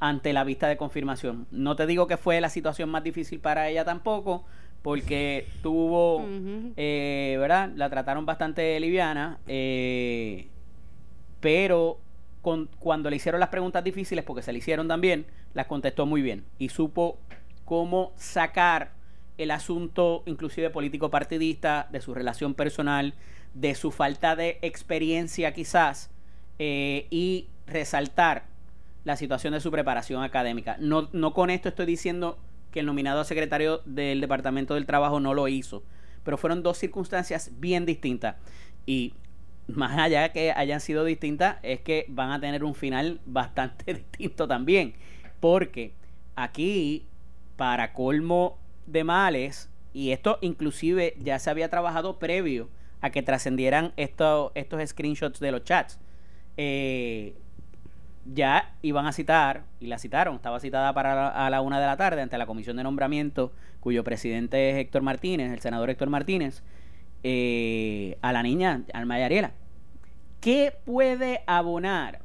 ante 0.00 0.32
la 0.32 0.44
vista 0.44 0.66
de 0.66 0.76
confirmación. 0.76 1.46
No 1.50 1.76
te 1.76 1.86
digo 1.86 2.06
que 2.06 2.16
fue 2.16 2.40
la 2.40 2.48
situación 2.48 2.88
más 2.88 3.04
difícil 3.04 3.38
para 3.38 3.68
ella 3.68 3.84
tampoco, 3.84 4.44
porque 4.82 5.46
tuvo, 5.62 6.24
eh, 6.76 7.36
¿verdad? 7.38 7.70
La 7.76 7.90
trataron 7.90 8.24
bastante 8.24 8.80
liviana, 8.80 9.38
eh, 9.46 10.48
pero 11.40 11.98
con, 12.40 12.70
cuando 12.78 13.10
le 13.10 13.16
hicieron 13.16 13.40
las 13.40 13.50
preguntas 13.50 13.84
difíciles, 13.84 14.24
porque 14.24 14.42
se 14.42 14.52
le 14.52 14.58
hicieron 14.58 14.88
también, 14.88 15.26
las 15.52 15.66
contestó 15.66 16.06
muy 16.06 16.22
bien 16.22 16.44
y 16.58 16.70
supo 16.70 17.18
cómo 17.66 18.12
sacar 18.16 18.92
el 19.36 19.50
asunto, 19.50 20.22
inclusive 20.26 20.70
político 20.70 21.10
partidista, 21.10 21.88
de 21.90 22.00
su 22.00 22.14
relación 22.14 22.54
personal, 22.54 23.14
de 23.54 23.74
su 23.74 23.90
falta 23.90 24.36
de 24.36 24.58
experiencia 24.62 25.52
quizás, 25.52 26.10
eh, 26.58 27.06
y 27.10 27.48
resaltar 27.70 28.44
la 29.04 29.16
situación 29.16 29.52
de 29.54 29.60
su 29.60 29.70
preparación 29.70 30.22
académica. 30.22 30.76
No, 30.78 31.08
no 31.12 31.32
con 31.32 31.50
esto 31.50 31.68
estoy 31.68 31.86
diciendo 31.86 32.38
que 32.70 32.80
el 32.80 32.86
nominado 32.86 33.24
secretario 33.24 33.80
del 33.84 34.20
Departamento 34.20 34.74
del 34.74 34.86
Trabajo 34.86 35.20
no 35.20 35.34
lo 35.34 35.48
hizo, 35.48 35.82
pero 36.24 36.36
fueron 36.36 36.62
dos 36.62 36.78
circunstancias 36.78 37.50
bien 37.58 37.86
distintas. 37.86 38.36
Y 38.86 39.14
más 39.66 39.98
allá 39.98 40.22
de 40.22 40.32
que 40.32 40.52
hayan 40.52 40.80
sido 40.80 41.04
distintas, 41.04 41.56
es 41.62 41.80
que 41.80 42.06
van 42.08 42.30
a 42.30 42.40
tener 42.40 42.64
un 42.64 42.74
final 42.74 43.20
bastante 43.26 43.94
distinto 43.94 44.46
también. 44.46 44.94
Porque 45.40 45.94
aquí, 46.36 47.06
para 47.56 47.92
colmo 47.92 48.58
de 48.86 49.04
males, 49.04 49.70
y 49.92 50.12
esto 50.12 50.38
inclusive 50.40 51.14
ya 51.18 51.38
se 51.38 51.50
había 51.50 51.68
trabajado 51.68 52.18
previo 52.18 52.68
a 53.00 53.10
que 53.10 53.22
trascendieran 53.22 53.92
estos, 53.96 54.52
estos 54.54 54.86
screenshots 54.88 55.40
de 55.40 55.52
los 55.52 55.64
chats. 55.64 55.98
Eh, 56.56 57.34
ya 58.24 58.74
iban 58.82 59.06
a 59.06 59.12
citar, 59.12 59.64
y 59.80 59.86
la 59.86 59.98
citaron, 59.98 60.36
estaba 60.36 60.60
citada 60.60 60.92
para 60.92 61.28
a 61.28 61.50
la 61.50 61.60
una 61.60 61.80
de 61.80 61.86
la 61.86 61.96
tarde 61.96 62.22
ante 62.22 62.38
la 62.38 62.46
comisión 62.46 62.76
de 62.76 62.82
nombramiento, 62.82 63.52
cuyo 63.80 64.04
presidente 64.04 64.70
es 64.70 64.76
Héctor 64.76 65.02
Martínez, 65.02 65.52
el 65.52 65.60
senador 65.60 65.90
Héctor 65.90 66.10
Martínez, 66.10 66.62
eh, 67.22 68.18
a 68.22 68.32
la 68.32 68.42
niña 68.42 68.82
Alma 68.92 69.16
Ariela. 69.16 69.52
¿Qué 70.40 70.74
puede 70.84 71.42
abonar 71.46 72.20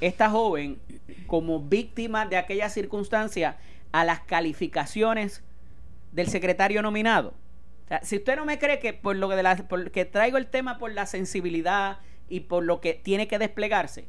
esta 0.00 0.30
joven 0.30 0.78
como 1.26 1.60
víctima 1.60 2.26
de 2.26 2.36
aquella 2.36 2.68
circunstancia 2.68 3.56
a 3.92 4.04
las 4.04 4.20
calificaciones 4.20 5.42
del 6.12 6.28
secretario 6.28 6.82
nominado? 6.82 7.34
si 8.02 8.16
usted 8.16 8.36
no 8.36 8.44
me 8.44 8.58
cree 8.58 8.78
que 8.80 8.92
por 8.92 9.16
lo 9.16 9.30
que, 9.30 9.36
de 9.36 9.42
la, 9.42 9.56
que 9.92 10.04
traigo 10.04 10.36
el 10.36 10.46
tema 10.46 10.76
por 10.76 10.92
la 10.92 11.06
sensibilidad 11.06 11.98
y 12.28 12.40
por 12.40 12.64
lo 12.64 12.80
que 12.80 12.94
tiene 12.94 13.28
que 13.28 13.38
desplegarse, 13.38 14.06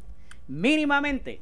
mínimamente 0.48 1.42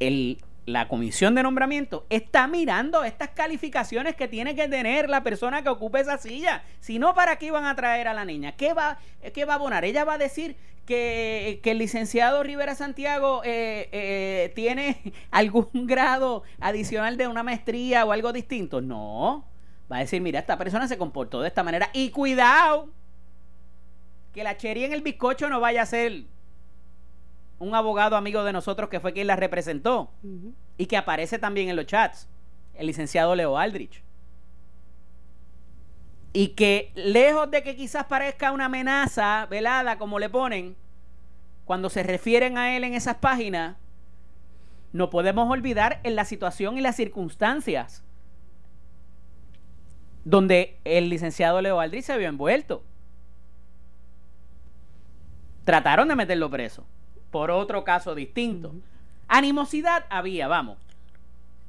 el, 0.00 0.38
la 0.66 0.88
comisión 0.88 1.34
de 1.34 1.42
nombramiento 1.42 2.06
está 2.08 2.46
mirando 2.46 3.04
estas 3.04 3.30
calificaciones 3.30 4.16
que 4.16 4.28
tiene 4.28 4.54
que 4.54 4.68
tener 4.68 5.10
la 5.10 5.22
persona 5.22 5.62
que 5.62 5.68
ocupe 5.68 6.00
esa 6.00 6.18
silla. 6.18 6.62
Si 6.80 6.98
no, 6.98 7.14
¿para 7.14 7.36
qué 7.36 7.46
iban 7.46 7.64
a 7.64 7.74
traer 7.74 8.08
a 8.08 8.14
la 8.14 8.24
niña? 8.24 8.52
¿Qué 8.52 8.72
va, 8.72 8.98
qué 9.32 9.44
va 9.44 9.54
a 9.54 9.56
abonar? 9.56 9.84
Ella 9.84 10.04
va 10.04 10.14
a 10.14 10.18
decir 10.18 10.56
que, 10.86 11.60
el 11.64 11.78
licenciado 11.78 12.42
Rivera 12.42 12.74
Santiago 12.74 13.42
eh, 13.44 13.88
eh, 13.92 14.52
tiene 14.54 15.00
algún 15.30 15.86
grado 15.86 16.42
adicional 16.60 17.16
de 17.16 17.28
una 17.28 17.42
maestría 17.42 18.04
o 18.04 18.12
algo 18.12 18.32
distinto. 18.32 18.80
No. 18.80 19.46
Va 19.90 19.98
a 19.98 20.00
decir, 20.00 20.22
mira, 20.22 20.40
esta 20.40 20.56
persona 20.56 20.88
se 20.88 20.96
comportó 20.96 21.42
de 21.42 21.48
esta 21.48 21.62
manera. 21.62 21.90
Y 21.92 22.10
cuidado, 22.10 22.88
que 24.34 24.44
la 24.44 24.56
chería 24.56 24.86
en 24.86 24.92
el 24.92 25.02
bizcocho 25.02 25.48
no 25.48 25.60
vaya 25.60 25.82
a 25.82 25.86
ser 25.86 26.24
un 27.60 27.74
abogado 27.74 28.16
amigo 28.16 28.42
de 28.42 28.52
nosotros 28.52 28.90
que 28.90 29.00
fue 29.00 29.12
quien 29.12 29.28
la 29.28 29.36
representó 29.36 30.10
y 30.76 30.86
que 30.86 30.96
aparece 30.96 31.38
también 31.38 31.68
en 31.68 31.76
los 31.76 31.86
chats, 31.86 32.28
el 32.74 32.88
licenciado 32.88 33.34
Leo 33.36 33.56
Aldrich. 33.56 34.02
Y 36.32 36.48
que 36.48 36.90
lejos 36.96 37.48
de 37.52 37.62
que 37.62 37.76
quizás 37.76 38.06
parezca 38.06 38.50
una 38.50 38.64
amenaza 38.64 39.46
velada, 39.48 39.98
como 39.98 40.18
le 40.18 40.28
ponen, 40.28 40.74
cuando 41.64 41.88
se 41.88 42.02
refieren 42.02 42.58
a 42.58 42.76
él 42.76 42.82
en 42.82 42.94
esas 42.94 43.16
páginas, 43.16 43.76
no 44.92 45.10
podemos 45.10 45.48
olvidar 45.48 46.00
en 46.02 46.16
la 46.16 46.24
situación 46.24 46.76
y 46.76 46.80
las 46.80 46.96
circunstancias 46.96 48.02
donde 50.24 50.78
el 50.84 51.08
licenciado 51.08 51.60
Leo 51.60 51.78
Aldrich 51.78 52.04
se 52.04 52.18
vio 52.18 52.28
envuelto. 52.28 52.82
Trataron 55.64 56.08
de 56.08 56.16
meterlo 56.16 56.50
preso 56.50 56.86
por 57.34 57.50
otro 57.50 57.82
caso 57.82 58.14
distinto. 58.14 58.76
Animosidad 59.26 60.04
había, 60.08 60.46
vamos, 60.46 60.78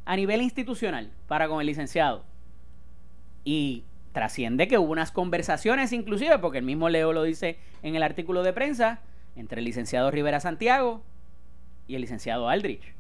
a 0.06 0.16
nivel 0.16 0.44
institucional 0.44 1.10
para 1.28 1.48
con 1.48 1.60
el 1.60 1.66
licenciado. 1.66 2.24
Y 3.44 3.84
trasciende 4.12 4.68
que 4.68 4.78
hubo 4.78 4.92
unas 4.92 5.12
conversaciones 5.12 5.92
inclusive, 5.92 6.38
porque 6.38 6.60
el 6.60 6.66
mismo 6.66 6.88
Leo 6.90 7.14
lo 7.14 7.24
dice 7.24 7.58
en 7.82 7.96
el 7.96 8.04
artículo 8.04 8.44
de 8.44 8.54
prensa, 8.54 9.00
entre 9.36 9.58
el 9.58 9.66
licenciado 9.66 10.12
Rivera 10.12 10.40
Santiago 10.40 11.02
y 11.88 11.96
el 11.96 12.02
licenciado 12.02 12.48
Aldrich. 12.48 12.94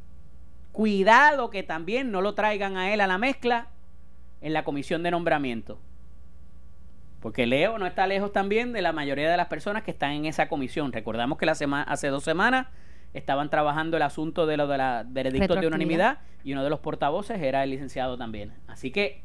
Cuidado 0.71 1.51
que 1.51 1.61
también 1.61 2.11
no 2.11 2.21
lo 2.21 2.33
traigan 2.33 2.77
a 2.77 2.95
él 2.95 2.99
a 2.99 3.05
la 3.05 3.19
mezcla 3.19 3.67
en 4.41 4.53
la 4.53 4.63
comisión 4.63 5.03
de 5.03 5.11
nombramiento. 5.11 5.77
Porque 7.25 7.47
Leo 7.47 7.79
no 7.79 7.87
está 7.87 8.05
lejos 8.05 8.31
también 8.31 8.71
de 8.71 8.83
la 8.83 8.91
mayoría 8.93 9.31
de 9.31 9.35
las 9.35 9.47
personas 9.47 9.81
que 9.81 9.89
están 9.89 10.11
en 10.11 10.25
esa 10.27 10.47
comisión. 10.47 10.91
Recordamos 10.91 11.39
que 11.39 11.47
la 11.47 11.55
semana, 11.55 11.81
hace 11.81 12.09
dos 12.09 12.23
semanas 12.23 12.67
estaban 13.15 13.49
trabajando 13.49 13.97
el 13.97 14.03
asunto 14.03 14.45
de 14.45 14.57
lo 14.57 14.67
de 14.67 14.77
la 14.77 15.03
veredicto 15.09 15.55
de 15.55 15.65
unanimidad 15.65 16.19
y 16.43 16.53
uno 16.53 16.63
de 16.63 16.69
los 16.69 16.81
portavoces 16.81 17.41
era 17.41 17.63
el 17.63 17.71
licenciado 17.71 18.15
también. 18.15 18.53
Así 18.67 18.91
que, 18.91 19.23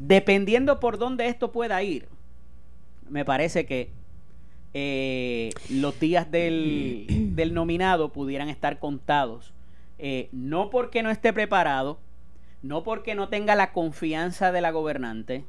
dependiendo 0.00 0.80
por 0.80 0.98
dónde 0.98 1.28
esto 1.28 1.52
pueda 1.52 1.80
ir, 1.84 2.08
me 3.08 3.24
parece 3.24 3.64
que 3.64 3.92
eh, 4.74 5.50
los 5.70 6.00
días 6.00 6.32
del, 6.32 7.06
del, 7.36 7.54
nominado 7.54 8.12
pudieran 8.12 8.48
estar 8.48 8.80
contados. 8.80 9.54
Eh, 10.00 10.30
no 10.32 10.68
porque 10.68 11.04
no 11.04 11.10
esté 11.10 11.32
preparado, 11.32 12.00
no 12.60 12.82
porque 12.82 13.14
no 13.14 13.28
tenga 13.28 13.54
la 13.54 13.70
confianza 13.70 14.50
de 14.50 14.60
la 14.60 14.72
gobernante, 14.72 15.44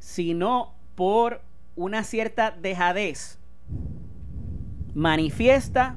sino 0.00 0.74
por 0.96 1.42
una 1.76 2.02
cierta 2.02 2.50
dejadez 2.50 3.38
manifiesta 4.94 5.96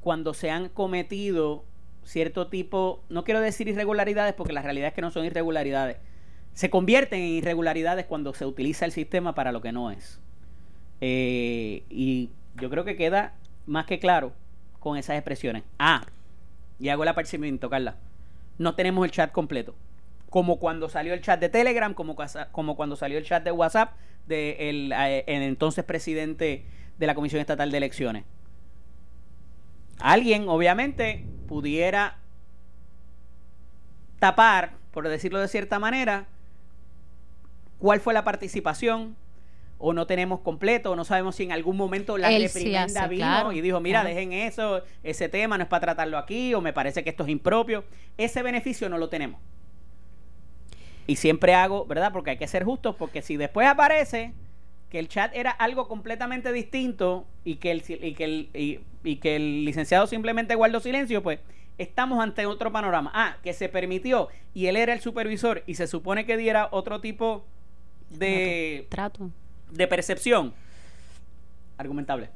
cuando 0.00 0.34
se 0.34 0.50
han 0.50 0.68
cometido 0.68 1.64
cierto 2.04 2.46
tipo, 2.46 3.02
no 3.08 3.24
quiero 3.24 3.40
decir 3.40 3.66
irregularidades 3.66 4.34
porque 4.34 4.52
la 4.52 4.62
realidad 4.62 4.88
es 4.88 4.94
que 4.94 5.00
no 5.00 5.10
son 5.10 5.24
irregularidades, 5.24 5.96
se 6.52 6.70
convierten 6.70 7.20
en 7.20 7.28
irregularidades 7.30 8.06
cuando 8.06 8.32
se 8.32 8.46
utiliza 8.46 8.84
el 8.84 8.92
sistema 8.92 9.34
para 9.34 9.50
lo 9.50 9.60
que 9.60 9.72
no 9.72 9.90
es. 9.90 10.20
Eh, 11.00 11.82
y 11.90 12.30
yo 12.60 12.70
creo 12.70 12.84
que 12.84 12.96
queda 12.96 13.34
más 13.66 13.86
que 13.86 13.98
claro 13.98 14.32
con 14.78 14.96
esas 14.96 15.16
expresiones. 15.16 15.64
Ah, 15.78 16.06
y 16.78 16.88
hago 16.90 17.02
el 17.02 17.08
apercibimiento, 17.08 17.68
Carla. 17.68 17.96
No 18.58 18.74
tenemos 18.74 19.04
el 19.04 19.10
chat 19.10 19.32
completo 19.32 19.74
como 20.30 20.58
cuando 20.58 20.88
salió 20.88 21.14
el 21.14 21.20
chat 21.20 21.40
de 21.40 21.48
Telegram, 21.48 21.94
como, 21.94 22.16
como 22.52 22.76
cuando 22.76 22.96
salió 22.96 23.18
el 23.18 23.24
chat 23.24 23.44
de 23.44 23.52
WhatsApp 23.52 23.94
de 24.26 24.70
el, 24.70 24.92
eh, 24.92 25.24
entonces 25.26 25.84
presidente 25.84 26.66
de 26.98 27.06
la 27.06 27.14
Comisión 27.14 27.40
Estatal 27.40 27.70
de 27.70 27.76
Elecciones. 27.76 28.24
Alguien, 29.98 30.48
obviamente, 30.48 31.24
pudiera 31.48 32.18
tapar, 34.18 34.72
por 34.90 35.08
decirlo 35.08 35.40
de 35.40 35.48
cierta 35.48 35.78
manera, 35.78 36.26
cuál 37.78 38.00
fue 38.00 38.14
la 38.14 38.24
participación, 38.24 39.16
o 39.78 39.92
no 39.92 40.06
tenemos 40.06 40.40
completo, 40.40 40.92
o 40.92 40.96
no 40.96 41.04
sabemos 41.04 41.36
si 41.36 41.44
en 41.44 41.52
algún 41.52 41.76
momento 41.76 42.16
la 42.16 42.30
reprimenda 42.30 43.06
vino 43.06 43.52
y 43.52 43.60
dijo, 43.60 43.80
mira, 43.80 44.04
dejen 44.04 44.32
eso, 44.32 44.82
ese 45.02 45.28
tema 45.28 45.58
no 45.58 45.64
es 45.64 45.68
para 45.68 45.82
tratarlo 45.82 46.16
aquí, 46.16 46.54
o 46.54 46.60
me 46.60 46.72
parece 46.72 47.04
que 47.04 47.10
esto 47.10 47.24
es 47.24 47.28
impropio. 47.28 47.84
Ese 48.16 48.42
beneficio 48.42 48.88
no 48.88 48.96
lo 48.96 49.08
tenemos. 49.08 49.40
Y 51.06 51.16
siempre 51.16 51.54
hago, 51.54 51.86
¿verdad? 51.86 52.12
Porque 52.12 52.30
hay 52.30 52.36
que 52.36 52.48
ser 52.48 52.64
justos, 52.64 52.96
porque 52.96 53.22
si 53.22 53.36
después 53.36 53.66
aparece 53.66 54.32
que 54.90 54.98
el 54.98 55.08
chat 55.08 55.34
era 55.34 55.50
algo 55.50 55.88
completamente 55.88 56.52
distinto 56.52 57.26
y 57.44 57.56
que 57.56 57.70
el, 57.70 57.82
y 57.88 58.14
que 58.14 58.24
el, 58.24 58.80
y, 59.02 59.16
que 59.16 59.36
el 59.36 59.64
licenciado 59.64 60.06
simplemente 60.06 60.54
guardó 60.54 60.80
silencio, 60.80 61.22
pues 61.22 61.40
estamos 61.78 62.22
ante 62.22 62.46
otro 62.46 62.72
panorama. 62.72 63.10
Ah, 63.14 63.36
que 63.42 63.52
se 63.52 63.68
permitió 63.68 64.28
y 64.54 64.66
él 64.66 64.76
era 64.76 64.92
el 64.92 65.00
supervisor 65.00 65.62
y 65.66 65.74
se 65.74 65.86
supone 65.86 66.24
que 66.26 66.36
diera 66.36 66.68
otro 66.72 67.00
tipo 67.00 67.44
de 68.10 68.86
trato, 68.88 69.30
de 69.70 69.86
percepción. 69.86 70.54
Argumentable. 71.78 72.30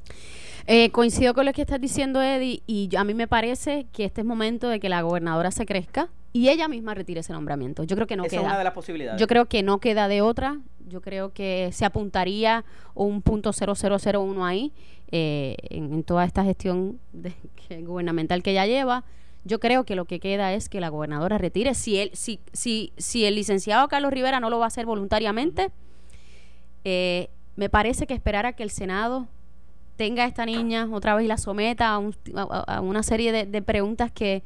Eh, 0.67 0.91
coincido 0.91 1.35
con 1.35 1.47
lo 1.47 1.53
que 1.53 1.63
estás 1.63 1.81
diciendo, 1.81 2.23
Eddie, 2.23 2.63
y 2.67 2.95
a 2.97 3.05
mí 3.05 3.15
me 3.15 3.27
parece 3.27 3.87
que 3.93 4.05
este 4.05 4.21
es 4.21 4.27
momento 4.27 4.69
de 4.69 4.81
que 4.81 4.89
la 4.89 5.03
gobernadora 5.03 5.51
se 5.51 5.67
crezca 5.67 6.09
y 6.33 6.49
ella 6.49 6.69
misma 6.69 6.95
retire 6.95 7.21
ese 7.21 7.33
nombramiento. 7.33 7.83
Yo 7.85 7.97
creo 7.97 8.07
que 8.07 8.17
no 8.17 8.25
Esa 8.25 8.31
queda. 8.31 8.41
es 8.43 8.47
una 8.47 8.59
de 8.59 8.65
las 8.65 8.73
posibilidades. 8.73 9.21
Yo 9.21 9.27
creo 9.27 9.47
que 9.47 9.63
no 9.63 9.79
queda 9.79 10.09
de 10.09 10.23
otra. 10.23 10.61
Yo 10.87 11.01
creo 11.01 11.33
que 11.33 11.71
se 11.73 11.85
apuntaría 11.85 12.65
un 12.95 13.23
punto 13.23 13.53
0001 13.53 14.45
ahí 14.45 14.73
eh, 15.11 15.57
en, 15.71 16.03
toda 16.05 16.25
esta 16.25 16.45
gestión 16.45 17.01
gubernamental 17.83 18.43
que 18.43 18.53
ella 18.53 18.67
lleva. 18.67 19.05
Yo 19.45 19.59
creo 19.59 19.85
que 19.85 19.97
lo 19.97 20.05
que 20.05 20.21
queda 20.21 20.53
es 20.53 20.69
que 20.69 20.81
la 20.81 20.89
gobernadora 20.89 21.39
retire. 21.39 21.75
Si, 21.75 21.99
él, 21.99 22.11
si, 22.13 22.41
si, 22.53 22.93
si 22.97 23.25
el 23.25 23.35
licenciado 23.35 23.89
Carlos 23.89 24.13
Rivera 24.13 24.39
no 24.39 24.51
lo 24.51 24.59
va 24.59 24.67
a 24.67 24.69
hacer 24.69 24.87
voluntariamente, 24.87 25.71
eh, 26.85 27.31
me 27.57 27.69
parece 27.69 28.07
que 28.07 28.15
esperar 28.15 28.47
a 28.47 28.53
que 28.53 28.63
el 28.63 28.71
Senado 28.71 29.29
tenga 30.01 30.25
a 30.25 30.27
esta 30.27 30.47
niña 30.47 30.89
otra 30.91 31.15
vez 31.15 31.27
y 31.27 31.29
la 31.29 31.37
someta 31.37 31.95
a, 31.95 32.81
una 32.81 33.03
serie 33.03 33.45
de 33.45 33.61
preguntas 33.61 34.11
que, 34.11 34.43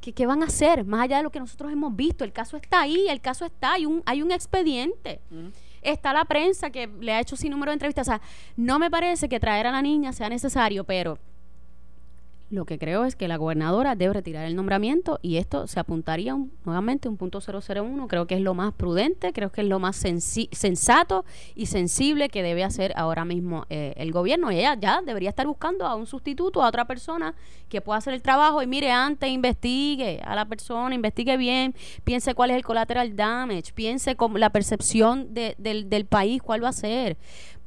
¿Qué, 0.00 0.26
van 0.26 0.42
a 0.42 0.46
hacer? 0.46 0.84
Más 0.84 1.02
allá 1.02 1.18
de 1.18 1.22
lo 1.22 1.30
que 1.30 1.40
nosotros 1.40 1.72
hemos 1.72 1.94
visto. 1.94 2.22
El 2.24 2.32
caso 2.32 2.56
está 2.56 2.82
ahí, 2.82 3.06
el 3.08 3.20
caso 3.20 3.44
está, 3.44 3.72
hay 3.72 3.86
un, 3.86 4.02
hay 4.06 4.22
un 4.22 4.30
expediente. 4.30 5.20
Está 5.82 6.12
la 6.12 6.24
prensa 6.24 6.70
que 6.70 6.86
le 7.00 7.12
ha 7.12 7.20
hecho 7.20 7.36
sin 7.36 7.50
número 7.50 7.70
de 7.70 7.74
entrevistas. 7.74 8.08
O 8.08 8.10
sea, 8.10 8.20
no 8.56 8.78
me 8.78 8.90
parece 8.90 9.28
que 9.28 9.40
traer 9.40 9.66
a 9.66 9.72
la 9.72 9.82
niña 9.82 10.12
sea 10.12 10.28
necesario, 10.28 10.84
pero 10.84 11.18
lo 12.50 12.64
que 12.64 12.78
creo 12.78 13.04
es 13.04 13.14
que 13.14 13.28
la 13.28 13.36
gobernadora 13.36 13.94
debe 13.94 14.14
retirar 14.14 14.46
el 14.46 14.56
nombramiento 14.56 15.18
y 15.20 15.36
esto 15.36 15.66
se 15.66 15.80
apuntaría 15.80 16.34
un, 16.34 16.50
nuevamente 16.64 17.08
un 17.08 17.18
punto 17.18 17.40
001. 17.40 18.08
Creo 18.08 18.26
que 18.26 18.36
es 18.36 18.40
lo 18.40 18.54
más 18.54 18.72
prudente, 18.72 19.34
creo 19.34 19.52
que 19.52 19.60
es 19.60 19.66
lo 19.66 19.78
más 19.78 19.96
sensato 19.96 21.26
y 21.54 21.66
sensible 21.66 22.30
que 22.30 22.42
debe 22.42 22.64
hacer 22.64 22.92
ahora 22.96 23.26
mismo 23.26 23.66
eh, 23.68 23.92
el 23.96 24.12
gobierno. 24.12 24.50
Y 24.50 24.58
ella 24.58 24.76
ya 24.80 25.02
debería 25.02 25.28
estar 25.28 25.46
buscando 25.46 25.86
a 25.86 25.94
un 25.94 26.06
sustituto, 26.06 26.62
a 26.62 26.68
otra 26.68 26.86
persona 26.86 27.34
que 27.68 27.82
pueda 27.82 27.98
hacer 27.98 28.14
el 28.14 28.22
trabajo. 28.22 28.62
Y 28.62 28.66
mire, 28.66 28.90
antes 28.90 29.28
investigue 29.28 30.22
a 30.24 30.34
la 30.34 30.46
persona, 30.46 30.94
investigue 30.94 31.36
bien, 31.36 31.74
piense 32.04 32.34
cuál 32.34 32.50
es 32.50 32.56
el 32.56 32.64
collateral 32.64 33.14
damage, 33.14 33.74
piense 33.74 34.16
con 34.16 34.38
la 34.40 34.48
percepción 34.50 35.34
del, 35.34 35.54
del 35.90 36.06
país, 36.06 36.40
cuál 36.40 36.64
va 36.64 36.70
a 36.70 36.72
ser 36.72 37.18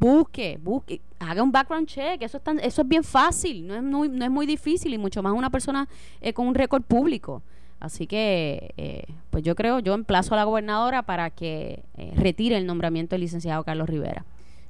busque, 0.01 0.57
busque, 0.59 0.99
haga 1.19 1.43
un 1.43 1.51
background 1.51 1.87
check, 1.87 2.23
eso 2.23 2.37
es, 2.37 2.43
tan, 2.43 2.59
eso 2.59 2.81
es 2.81 2.87
bien 2.87 3.03
fácil, 3.03 3.67
no 3.67 3.75
es, 3.75 3.83
muy, 3.83 4.09
no 4.09 4.25
es 4.25 4.31
muy 4.31 4.47
difícil 4.47 4.91
y 4.95 4.97
mucho 4.97 5.21
más 5.21 5.31
una 5.31 5.51
persona 5.51 5.87
eh, 6.21 6.33
con 6.33 6.47
un 6.47 6.55
récord 6.55 6.81
público. 6.81 7.43
Así 7.79 8.07
que, 8.07 8.73
eh, 8.77 9.03
pues 9.29 9.43
yo 9.43 9.55
creo, 9.55 9.79
yo 9.79 9.93
emplazo 9.93 10.33
a 10.33 10.37
la 10.37 10.43
gobernadora 10.43 11.03
para 11.03 11.29
que 11.29 11.83
eh, 11.97 12.13
retire 12.15 12.57
el 12.57 12.65
nombramiento 12.65 13.13
del 13.13 13.21
licenciado 13.21 13.63
Carlos 13.63 13.87
Rivera. 13.87 14.25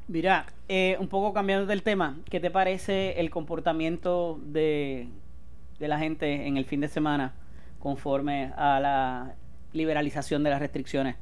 Mira, 0.08 0.46
un 1.00 1.08
poco 1.08 1.32
cambiando 1.32 1.66
del 1.66 1.84
tema, 1.84 2.18
¿qué 2.30 2.42
te 2.42 2.52
parece 2.52 3.20
el 3.20 3.30
comportamiento 3.30 4.40
de, 4.44 5.08
de 5.80 5.88
la 5.88 6.00
gente 6.00 6.48
en 6.48 6.58
el 6.58 6.66
fin 6.66 6.82
de 6.82 6.90
semana 6.90 7.34
conforme 7.80 8.52
a 8.58 8.82
la 8.82 9.36
liberalización 9.72 10.44
de 10.44 10.50
las 10.50 10.60
restricciones 10.60 11.16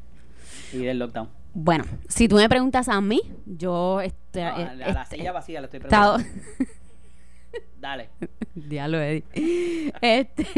y 0.74 0.80
del 0.80 0.98
lockdown? 0.98 1.39
Bueno, 1.54 1.84
si 2.08 2.28
tú 2.28 2.36
me 2.36 2.48
preguntas 2.48 2.90
a 2.90 3.02
mí, 3.02 3.22
yo... 3.46 4.02
Este, 4.02 4.44
a 4.44 4.74
la 4.76 5.02
este, 5.02 5.18
silla 5.18 5.32
vacía 5.32 5.62
le 5.62 5.66
estoy 5.66 5.80
preguntando. 5.80 6.24
Dale. 7.80 8.10
Diablo, 8.56 9.00
Eddie. 9.00 9.92
Este... 10.02 10.46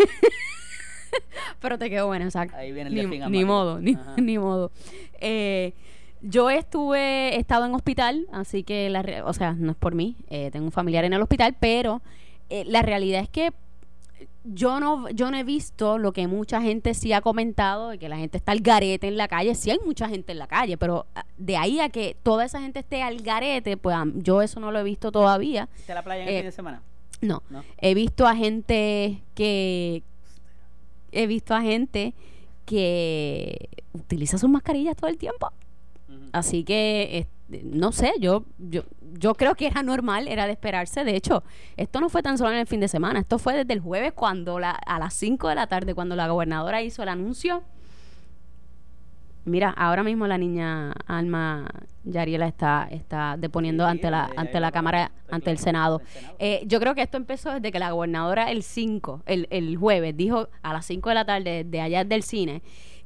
Pero 1.60 1.78
te 1.78 1.90
quedó 1.90 2.08
bueno, 2.08 2.26
exacto. 2.26 2.56
Ahí 2.56 2.72
viene 2.72 2.90
el 2.90 3.10
ni, 3.10 3.20
ni 3.20 3.46
modo, 3.46 3.80
ni, 3.80 3.98
ni 4.18 4.38
modo. 4.38 4.72
Eh, 5.20 5.74
yo 6.22 6.50
estuve, 6.50 7.36
he 7.36 7.40
estado 7.40 7.66
en 7.66 7.74
hospital, 7.74 8.28
así 8.32 8.64
que, 8.64 8.90
la, 8.90 9.04
o 9.26 9.34
sea, 9.34 9.54
no 9.54 9.72
es 9.72 9.78
por 9.78 9.96
mí, 9.96 10.16
eh, 10.30 10.50
tengo 10.52 10.66
un 10.66 10.72
familiar 10.72 11.04
en 11.04 11.14
el 11.14 11.22
hospital, 11.22 11.56
pero 11.60 12.02
eh, 12.50 12.64
la 12.66 12.82
realidad 12.82 13.22
es 13.22 13.30
que 13.30 13.54
yo 14.44 14.80
no, 14.80 15.10
yo 15.10 15.32
no 15.32 15.38
he 15.38 15.44
visto 15.44 15.98
lo 15.98 16.14
que 16.14 16.28
mucha 16.28 16.62
gente 16.62 16.94
sí 16.94 17.14
ha 17.14 17.22
comentado, 17.22 17.90
de 17.90 17.98
que 17.98 18.10
la 18.10 18.18
gente 18.18 18.38
está 18.38 18.52
al 18.52 18.62
garete 18.62 19.08
en 19.08 19.18
la 19.18 19.28
calle. 19.28 19.56
Sí 19.56 19.72
hay 19.72 19.80
mucha 19.86 20.10
gente 20.10 20.32
en 20.32 20.40
la 20.40 20.48
calle, 20.48 20.78
pero 20.78 21.06
ah, 21.16 21.26
de 21.38 21.58
ahí 21.58 21.80
a 21.80 21.90
que 21.90 22.16
toda 22.24 22.46
esa 22.46 22.62
gente 22.62 22.80
esté 22.80 23.04
al 23.04 23.22
garete, 23.22 23.78
pues 23.78 23.96
yo 24.16 24.42
eso 24.42 24.60
no 24.60 24.72
lo 24.72 24.80
he 24.80 24.84
visto 24.84 25.12
todavía. 25.12 25.70
¿Está 25.78 25.94
la 25.94 26.04
playa 26.04 26.24
en 26.24 26.30
el 26.30 26.36
eh, 26.36 26.38
fin 26.40 26.46
de 26.46 26.52
semana? 26.52 26.82
No. 27.22 27.44
He 27.78 27.94
visto 27.94 28.28
a 28.28 28.36
gente 28.36 29.22
que... 29.36 30.04
He 31.12 31.28
visto 31.28 31.54
a 31.54 31.62
gente 31.62 32.14
que 32.66 33.70
utiliza 33.94 34.38
sus 34.38 34.50
mascarillas 34.50 34.96
todo 34.96 35.10
el 35.10 35.18
tiempo. 35.18 35.52
Así 36.32 36.64
que, 36.64 37.28
no 37.64 37.92
sé, 37.92 38.14
yo, 38.20 38.46
yo, 38.58 38.84
yo 39.14 39.36
creo 39.36 39.56
que 39.56 39.68
era 39.68 39.84
normal, 39.84 40.28
era 40.28 40.46
de 40.46 40.54
esperarse. 40.54 41.04
De 41.04 41.16
hecho, 41.16 41.44
esto 41.78 42.00
no 42.00 42.10
fue 42.10 42.24
tan 42.24 42.38
solo 42.38 42.52
en 42.52 42.58
el 42.58 42.68
fin 42.68 42.80
de 42.80 42.88
semana, 42.88 43.20
esto 43.20 43.40
fue 43.40 43.56
desde 43.56 43.74
el 43.74 43.80
jueves 43.80 44.14
cuando 44.14 44.60
la, 44.60 44.72
a 44.72 45.00
las 45.00 45.14
5 45.14 45.50
de 45.50 45.56
la 45.56 45.68
tarde, 45.68 45.94
cuando 45.94 46.16
la 46.16 46.28
gobernadora 46.28 46.82
hizo 46.82 47.04
el 47.04 47.10
anuncio. 47.10 47.64
Mira, 49.44 49.72
ahora 49.72 50.04
mismo 50.04 50.28
la 50.28 50.38
niña 50.38 50.94
Alma 51.08 51.68
Yariela 52.04 52.48
está, 52.48 52.88
está 52.92 53.38
deponiendo 53.40 53.88
ante 53.88 54.12
la, 54.12 54.30
ante 54.36 54.60
la 54.60 54.72
Cámara, 54.72 55.12
ante 55.32 55.50
el 55.50 55.58
Senado. 55.58 56.00
Eh, 56.38 56.62
yo 56.68 56.80
creo 56.80 56.94
que 56.94 57.02
esto 57.02 57.18
empezó 57.18 57.52
desde 57.54 57.72
que 57.72 57.80
la 57.80 57.90
gobernadora 57.90 58.52
el 58.52 58.62
5, 58.62 59.24
el, 59.26 59.48
el 59.50 59.78
jueves, 59.78 60.16
dijo 60.16 60.50
a 60.62 60.74
las 60.74 60.86
5 60.86 61.10
de 61.10 61.16
la 61.16 61.26
tarde 61.26 61.64
de 61.64 61.82
allá 61.82 62.04
del 62.04 62.22
cine 62.22 62.62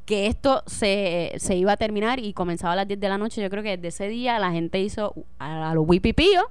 que 0.05 0.27
esto 0.27 0.63
se, 0.67 1.33
se, 1.37 1.55
iba 1.55 1.71
a 1.71 1.77
terminar 1.77 2.19
y 2.19 2.33
comenzaba 2.33 2.73
a 2.73 2.75
las 2.75 2.87
10 2.87 2.99
de 2.99 3.09
la 3.09 3.17
noche. 3.17 3.41
Yo 3.41 3.49
creo 3.49 3.63
que 3.63 3.77
desde 3.77 3.87
ese 3.87 4.07
día 4.07 4.37
la 4.39 4.51
gente 4.51 4.79
hizo 4.79 5.13
a, 5.39 5.73
los 5.73 5.87
wipipíos, 5.87 6.45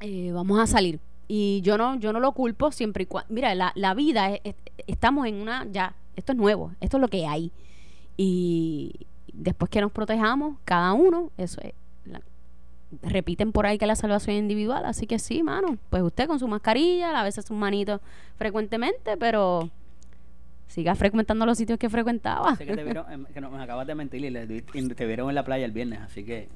eh, 0.00 0.30
vamos 0.32 0.60
a 0.60 0.66
salir. 0.66 1.00
Y 1.26 1.60
yo 1.62 1.78
no, 1.78 1.98
yo 1.98 2.12
no 2.12 2.20
lo 2.20 2.32
culpo 2.32 2.70
siempre 2.70 3.04
y 3.04 3.06
cuando... 3.06 3.32
Mira, 3.32 3.54
la, 3.54 3.72
la 3.74 3.94
vida, 3.94 4.30
estamos 4.86 5.26
en 5.26 5.36
una... 5.36 5.66
Ya, 5.70 5.94
esto 6.16 6.32
es 6.32 6.38
nuevo, 6.38 6.72
esto 6.80 6.98
es 6.98 7.00
lo 7.00 7.08
que 7.08 7.26
hay. 7.26 7.50
Y 8.16 9.06
después 9.32 9.70
que 9.70 9.80
nos 9.80 9.92
protejamos, 9.92 10.56
cada 10.64 10.92
uno, 10.92 11.30
eso 11.38 11.60
es... 11.62 11.72
repiten 13.02 13.52
por 13.52 13.64
ahí 13.64 13.78
que 13.78 13.86
la 13.86 13.96
salvación 13.96 14.36
es 14.36 14.42
individual, 14.42 14.84
así 14.84 15.06
que 15.06 15.18
sí, 15.18 15.42
mano, 15.42 15.78
pues 15.88 16.02
usted 16.02 16.26
con 16.26 16.38
su 16.38 16.48
mascarilla, 16.48 17.18
a 17.18 17.22
veces 17.24 17.46
sus 17.46 17.56
manitos 17.56 18.00
frecuentemente, 18.36 19.16
pero 19.16 19.70
siga 20.70 20.94
frecuentando 20.94 21.44
los 21.44 21.58
sitios 21.58 21.78
que 21.78 21.90
frecuentaba. 21.90 22.56
Sé 22.56 22.64
que, 22.64 22.74
te 22.74 22.84
vieron, 22.84 23.12
em, 23.12 23.24
que 23.26 23.40
me 23.40 23.62
acabas 23.62 23.86
de 23.86 23.94
mentir 23.94 24.24
y, 24.24 24.92
te 24.94 25.06
vieron 25.06 25.28
en 25.28 25.34
la 25.34 25.44
playa 25.44 25.64
el 25.64 25.72
viernes, 25.72 26.00
así 26.00 26.24
que... 26.24 26.48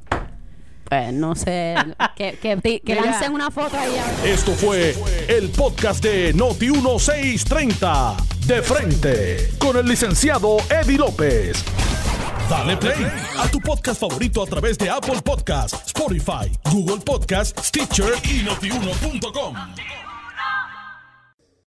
Pues 0.88 1.12
no 1.14 1.34
sé, 1.34 1.74
que, 2.14 2.34
que, 2.34 2.80
que 2.80 2.94
lancen 2.94 3.32
una 3.32 3.50
foto 3.50 3.76
ahí. 3.76 3.96
Esto 4.26 4.52
fue 4.52 4.94
el 5.28 5.48
podcast 5.48 6.04
de 6.04 6.34
Noti1630, 6.34 8.16
de 8.46 8.62
frente, 8.62 9.48
con 9.58 9.78
el 9.78 9.86
licenciado 9.86 10.58
Eddie 10.68 10.98
López. 10.98 11.64
Dale 12.50 12.76
play 12.76 13.06
a 13.38 13.48
tu 13.48 13.60
podcast 13.60 13.98
favorito 13.98 14.42
a 14.42 14.46
través 14.46 14.76
de 14.76 14.90
Apple 14.90 15.22
Podcasts, 15.24 15.86
Spotify, 15.86 16.52
Google 16.70 16.98
Podcasts, 17.02 17.68
Stitcher 17.68 18.12
y 18.22 18.42
notiuno.com. 18.42 19.54